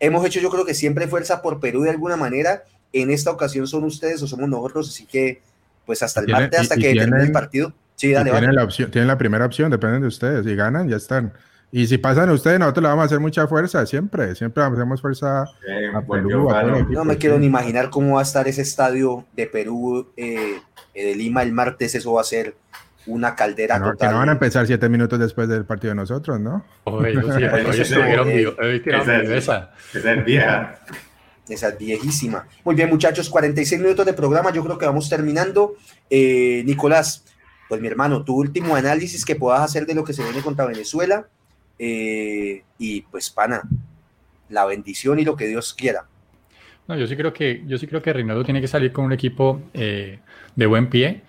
[0.00, 3.66] hemos hecho yo creo que siempre fuerza por Perú de alguna manera, en esta ocasión
[3.66, 5.42] son ustedes o somos nosotros, así que
[5.84, 7.72] pues hasta el martes, hasta que termine el partido.
[7.94, 10.96] Sí, dale, tienen, la opción, tienen la primera opción, dependen de ustedes, si ganan, ya
[10.96, 11.32] están.
[11.72, 15.42] Y si pasan ustedes, nosotros le vamos a hacer mucha fuerza, siempre, siempre hacemos fuerza
[15.42, 16.48] a Perú.
[16.90, 20.60] no me quiero ni imaginar cómo va a estar ese estadio de Perú, eh,
[20.94, 22.54] de Lima el martes, eso va a ser
[23.06, 24.08] una caldera no, total.
[24.08, 26.64] Que no van a empezar siete minutos después del partido de nosotros, ¿no?
[26.84, 27.34] Oye, esa
[29.94, 30.80] es vieja.
[31.48, 32.46] Esa es viejísima.
[32.64, 35.76] Muy bien, muchachos, 46 minutos de programa, yo creo que vamos terminando.
[36.10, 37.24] Eh, Nicolás,
[37.68, 40.66] pues mi hermano, tu último análisis que puedas hacer de lo que se viene contra
[40.66, 41.28] Venezuela.
[41.78, 43.62] Eh, y pues, pana,
[44.48, 46.06] la bendición y lo que Dios quiera.
[46.88, 49.12] No, yo sí creo que, yo sí creo que Reinaldo tiene que salir con un
[49.12, 50.20] equipo eh,
[50.54, 51.22] de buen pie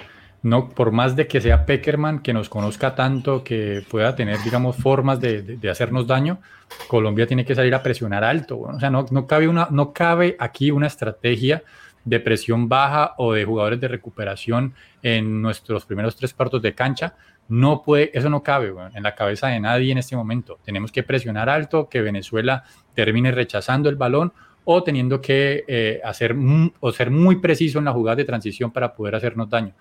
[0.43, 4.77] no, por más de que sea Peckerman, que nos conozca tanto, que pueda tener, digamos,
[4.77, 6.39] formas de, hacernos daño,
[6.87, 8.59] Colombia tiene que salir a presionar alto.
[8.59, 11.63] O sea, no, no, cabe una, no cabe aquí una estrategia
[12.05, 17.15] de presión baja o de jugadores de recuperación en nuestros primeros tres cuartos de cancha.
[17.49, 20.59] No puede, eso no cabe en la cabeza de nadie en este momento.
[20.63, 24.33] Tenemos que presionar alto, que Venezuela termine rechazando el balón
[24.65, 26.35] o teniendo que eh, hacer
[26.79, 29.73] o ser muy preciso en la jugada de transición para poder hacernos daño.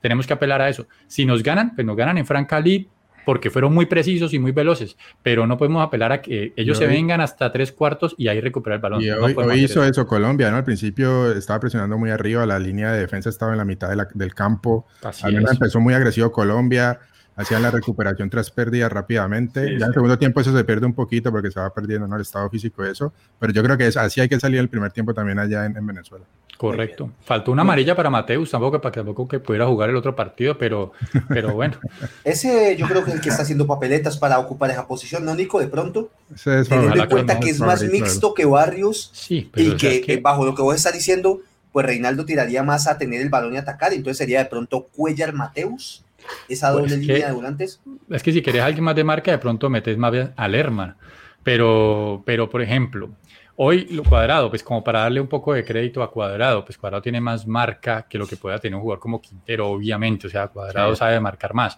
[0.00, 0.86] Tenemos que apelar a eso.
[1.08, 2.88] Si nos ganan, pues nos ganan en Francali
[3.28, 6.86] porque fueron muy precisos y muy veloces, pero no podemos apelar a que ellos se
[6.86, 9.02] vengan hasta tres cuartos y ahí recuperar el balón.
[9.02, 10.06] Y hoy, hizo eso.
[10.06, 10.56] Colombia, ¿no?
[10.56, 14.34] Al principio estaba presionando muy arriba, la línea de defensa estaba en la mitad del
[14.34, 14.86] campo.
[15.02, 17.00] Así empezó muy agresivo Colombia,
[17.36, 19.60] hacían la recuperación tras pérdida rápidamente.
[19.60, 22.16] ya en el segundo tiempo eso se pierde un poquito porque se va perdiendo ¿no?
[22.16, 24.70] el estado físico de eso, pero yo creo que es, así hay que salir el
[24.70, 26.24] primer tiempo también allá en Venezuela.
[26.58, 27.12] Correcto.
[27.24, 30.58] Faltó una amarilla para Mateus tampoco, para que tampoco que pudiera jugar el otro partido,
[30.58, 30.92] pero,
[31.28, 31.78] pero bueno.
[32.24, 35.36] Ese yo creo que es el que está haciendo papeletas para ocupar esa posición, ¿no,
[35.36, 35.60] Nico?
[35.60, 36.10] De pronto.
[36.44, 40.62] Teniendo en cuenta que, es más mixto que Barrios sí, y que, bajo lo que
[40.62, 44.40] vos estás diciendo, pues Reinaldo tiraría más a tener el balón y atacar, entonces sería
[44.40, 46.04] de pronto Cuellar Mateus,
[46.48, 47.80] esa pues doble línea de volantes.
[48.10, 50.96] Es que si querés alguien más de marca, de pronto metes más bien a Lerma.
[51.44, 53.10] Pero, pero, por ejemplo,
[53.60, 57.02] Hoy lo cuadrado, pues como para darle un poco de crédito a cuadrado, pues cuadrado
[57.02, 60.46] tiene más marca que lo que pueda tener un jugador como Quintero, obviamente, o sea,
[60.46, 61.76] cuadrado sabe marcar más.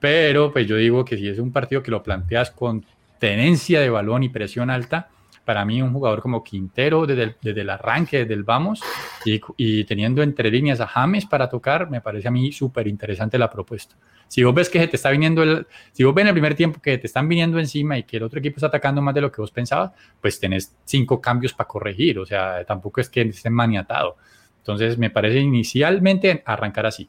[0.00, 2.84] Pero pues yo digo que si es un partido que lo planteas con
[3.20, 5.10] tenencia de balón y presión alta,
[5.44, 8.80] para mí un jugador como Quintero desde el, desde el arranque, desde el vamos,
[9.24, 13.50] y, teniendo entre líneas a James para tocar, me parece a mí súper interesante la
[13.50, 13.96] propuesta.
[14.28, 16.54] Si vos ves que se te está viniendo, el, si vos ves en el primer
[16.54, 19.20] tiempo que te están viniendo encima y que el otro equipo está atacando más de
[19.20, 23.22] lo que vos pensabas, pues tenés cinco cambios para corregir, o sea, tampoco es que
[23.22, 24.16] estén maniatado.
[24.58, 27.08] Entonces, me parece inicialmente arrancar así.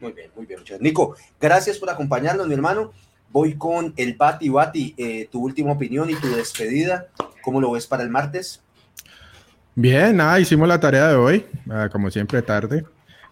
[0.00, 0.60] Muy bien, muy bien.
[0.80, 2.92] Nico, gracias por acompañarnos, mi hermano.
[3.32, 7.08] Voy con el Bati Bati, eh, tu última opinión y tu despedida.
[7.42, 8.62] ¿Cómo lo ves para el martes?
[9.74, 12.84] Bien, nada, hicimos la tarea de hoy, ah, como siempre tarde.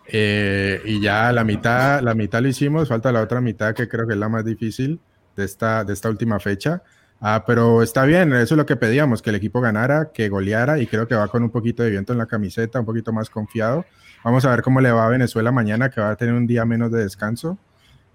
[0.06, 4.06] Eh, y ya la mitad, la mitad lo hicimos, falta la otra mitad que creo
[4.06, 4.98] que es la más difícil
[5.36, 6.82] de esta, de esta última fecha.
[7.20, 10.78] Ah, pero está bien, eso es lo que pedíamos, que el equipo ganara, que goleara
[10.78, 13.28] y creo que va con un poquito de viento en la camiseta, un poquito más
[13.28, 13.84] confiado.
[14.24, 16.64] Vamos a ver cómo le va a Venezuela mañana, que va a tener un día
[16.64, 17.58] menos de descanso.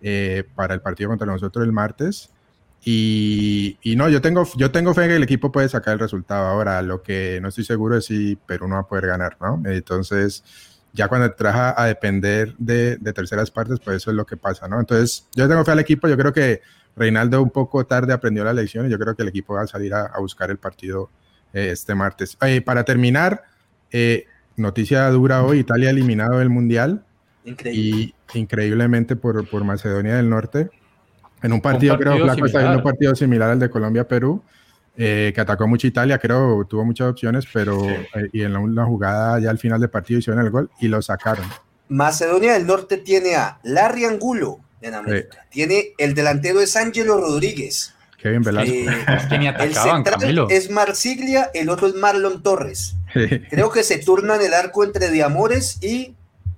[0.07, 2.29] Eh, para el partido contra nosotros el martes.
[2.83, 6.45] Y, no, yo tengo, yo tengo fe en que el equipo puede sacar el resultado.
[6.45, 9.63] Ahora, lo que no estoy seguro es si Perú no va a poder ganar, ¿no?
[9.65, 10.43] Entonces,
[10.93, 14.79] ya cuando traja a depender de, terceras partes, pues eso es lo que pasa, ¿no?
[14.79, 16.07] Entonces, yo tengo fe al equipo.
[16.07, 16.61] Yo creo que
[16.95, 19.67] Reinaldo un poco tarde aprendió la lección y yo creo que el equipo va a
[19.67, 21.09] salir a, buscar el partido
[21.51, 22.37] eh, este martes.
[22.63, 23.45] para terminar,
[23.89, 27.03] eh, noticia dura hoy, Italia eliminado del Mundial.
[27.45, 30.69] Y increíblemente por, por Macedonia del Norte.
[31.43, 34.41] En un partido, creo, que está un partido similar al de Colombia-Perú.
[34.97, 39.39] eh, que atacó mucho Italia, creo, tuvo muchas opciones, pero eh, y en una jugada
[39.39, 41.45] ya al final del partido hicieron el gol y lo sacaron.
[41.89, 47.93] Macedonia del Norte tiene a Larry Angulo en América, tiene el delantero es Ángelo Rodríguez.
[48.17, 48.71] Kevin Velasco.
[48.73, 48.87] Eh,
[49.59, 52.95] el central es Marsiglia, el otro es Marlon Torres.
[53.13, 56.15] Creo que se turnan el arco entre Diamores y,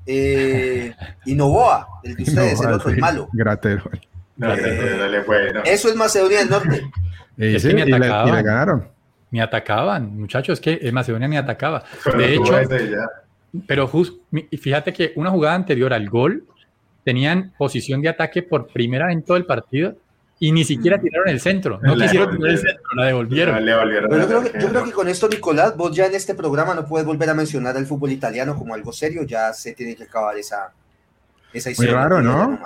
[0.08, 0.96] eh,
[1.26, 3.30] y Novoa, el de ustedes, el otro, es malo.
[3.34, 3.90] Gratero.
[5.66, 6.90] Eso es Macedonia del Norte.
[7.38, 8.40] es que me atacaban.
[8.40, 8.88] Y ganaron.
[9.30, 11.84] Me atacaban, muchachos, es que Macedonia me atacaba.
[12.18, 12.54] De hecho,
[13.68, 14.20] pero justo,
[14.60, 16.46] fíjate que una jugada anterior al gol
[17.04, 19.96] tenían posición de ataque por primera vez en todo el partido
[20.40, 21.02] y ni siquiera mm.
[21.02, 21.80] tiraron el centro.
[21.82, 23.66] No quisieron tirar el centro, la devolvieron.
[23.66, 27.34] yo, creo que, con esto, Nicolás, vos ya en este programa no puedes volver a
[27.34, 30.72] mencionar al fútbol italiano como algo serio, ya se tiene que acabar esa,
[31.54, 31.94] esa historia.
[31.94, 32.60] Muy raro, ¿no?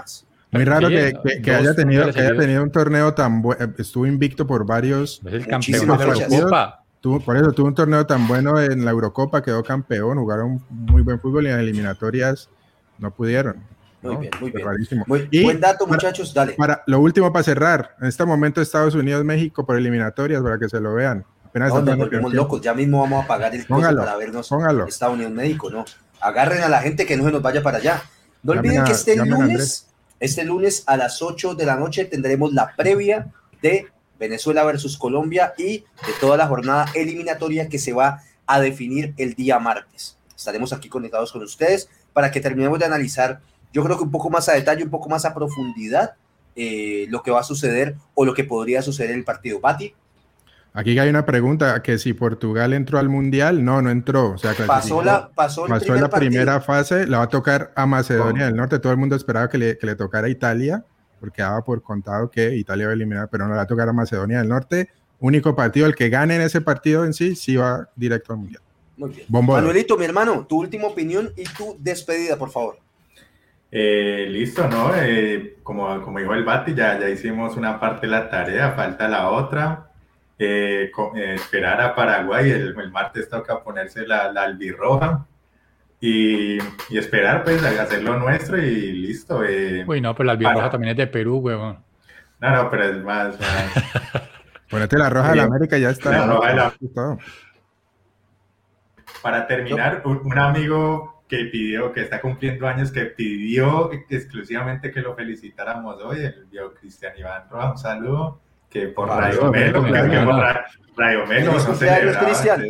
[0.51, 4.45] Muy raro que, que, haya tenido, que haya tenido un torneo tan bueno, estuvo invicto
[4.45, 5.21] por varios.
[5.25, 6.83] Es el campeón de la Eurocopa.
[7.25, 11.21] por eso tuvo un torneo tan bueno en la Eurocopa, quedó campeón, jugaron muy buen
[11.21, 12.49] fútbol y en eliminatorias
[12.99, 13.63] no pudieron.
[14.01, 14.31] Muy bien,
[15.05, 15.43] muy bien.
[15.43, 16.53] buen dato, muchachos, dale.
[16.53, 20.67] Para, lo último para cerrar, en este momento Estados Unidos, México por eliminatorias, para que
[20.69, 21.23] se lo vean.
[21.45, 24.87] Apenas no, nos volvemos locos, ya mismo vamos a pagar el costo para vernos póngalo.
[24.87, 25.85] Estados Unidos México, ¿no?
[26.19, 28.01] Agarren a la gente que no se nos vaya para allá.
[28.41, 29.87] No olviden que este lunes,
[30.19, 33.27] este lunes a las 8 de la noche tendremos la previa
[33.61, 33.87] de
[34.17, 39.33] Venezuela versus Colombia y de toda la jornada eliminatoria que se va a definir el
[39.33, 40.17] día martes.
[40.35, 43.41] Estaremos aquí conectados con ustedes para que terminemos de analizar
[43.73, 46.15] yo creo que un poco más a detalle, un poco más a profundidad
[46.55, 49.61] eh, lo que va a suceder o lo que podría suceder en el partido.
[49.61, 49.93] Pati.
[50.73, 54.31] Aquí hay una pregunta, que si Portugal entró al Mundial, no, no entró.
[54.31, 58.55] O sea, pasó la, pasó la primera fase, la va a tocar a Macedonia del
[58.55, 58.79] Norte.
[58.79, 60.85] Todo el mundo esperaba que le, que le tocara a Italia,
[61.19, 63.89] porque daba por contado que Italia va a eliminar, pero no la va a tocar
[63.89, 64.89] a Macedonia del Norte.
[65.19, 68.61] Único partido, el que gane en ese partido en sí, sí va directo al Mundial.
[68.95, 69.25] Muy bien.
[69.29, 72.79] Manuelito, mi hermano, tu última opinión y tu despedida, por favor.
[73.73, 74.93] Eh, listo, ¿no?
[74.93, 79.07] Eh, como, como dijo el Bati, ya, ya hicimos una parte de la tarea, falta
[79.07, 79.87] la otra.
[80.37, 85.25] Eh, esperar a Paraguay, el, el, martes toca ponerse la, la albirroja
[86.01, 89.41] y, y, esperar, pues, a hacer lo nuestro y listo.
[89.85, 91.77] Uy, no, pero la albirroja también es de Perú, huevón.
[92.39, 93.35] No, no, pero es más.
[94.69, 96.11] Ponete la roja de la América y ya está.
[96.11, 96.73] La roja de la...
[99.21, 104.99] Para terminar, un, un amigo que pidió, que está cumpliendo años, que pidió exclusivamente que
[104.99, 109.89] lo felicitáramos hoy, el vio Cristian Iván Roa, un saludo, que por Rayo Melo, que
[109.89, 110.37] por
[110.97, 112.65] Rayo Melo, no Cristian.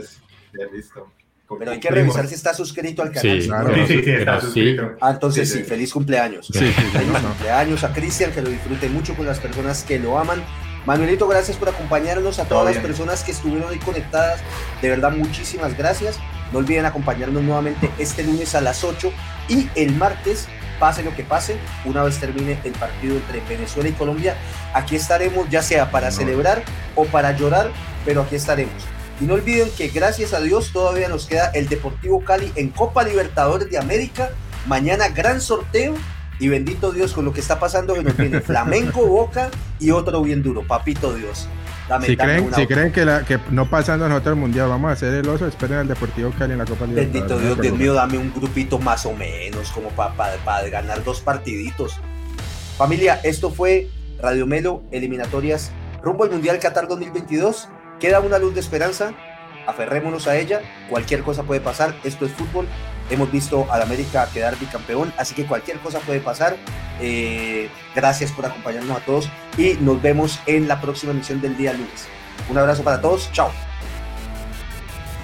[0.72, 1.12] listo.
[1.58, 3.42] Pero hay que revisar si está suscrito al canal.
[3.42, 3.74] Sí, claro.
[3.74, 4.92] sí, sí, sí, está suscrito.
[5.02, 6.46] Ah, entonces sí, feliz cumpleaños.
[6.46, 10.40] Sí, feliz cumpleaños a Cristian, que lo disfrute mucho con las personas que lo aman.
[10.86, 14.40] Manuelito, gracias por acompañarnos, a todas las personas que estuvieron ahí conectadas.
[14.84, 16.20] De verdad, muchísimas gracias.
[16.52, 19.12] No olviden acompañarnos nuevamente este lunes a las 8
[19.48, 20.48] y el martes,
[20.80, 24.36] pase lo que pase, una vez termine el partido entre Venezuela y Colombia,
[24.74, 26.64] aquí estaremos ya sea para celebrar
[26.96, 27.72] o para llorar,
[28.06, 28.84] pero aquí estaremos.
[29.20, 33.04] Y no olviden que gracias a Dios todavía nos queda el Deportivo Cali en Copa
[33.04, 34.32] Libertadores de América.
[34.66, 35.94] Mañana gran sorteo
[36.40, 40.24] y bendito Dios con lo que está pasando que nos viene Flamenco, Boca y otro
[40.24, 41.48] bien duro, papito Dios
[42.06, 45.14] si creen, si creen que, la, que no pasando nosotros el mundial, vamos a hacer
[45.14, 47.14] el oso, esperen al Deportivo Cali en la Copa Libertadores.
[47.14, 52.00] Bendito Dios, Dios mío, dame un grupito más o menos, como para ganar dos partiditos.
[52.78, 53.90] Familia, esto fue
[54.20, 55.72] Radio Melo, eliminatorias
[56.02, 57.70] rumbo al Mundial Qatar 2022.
[58.00, 59.14] Queda una luz de esperanza,
[59.68, 62.68] aferrémonos a ella, cualquier cosa puede pasar, esto es fútbol,
[63.10, 66.58] hemos visto al América quedar bicampeón, así que cualquier cosa puede pasar.
[67.00, 71.74] Eh, gracias por acompañarnos a todos y nos vemos en la próxima emisión del día
[71.74, 72.08] lunes.
[72.50, 73.52] Un abrazo para todos, chao.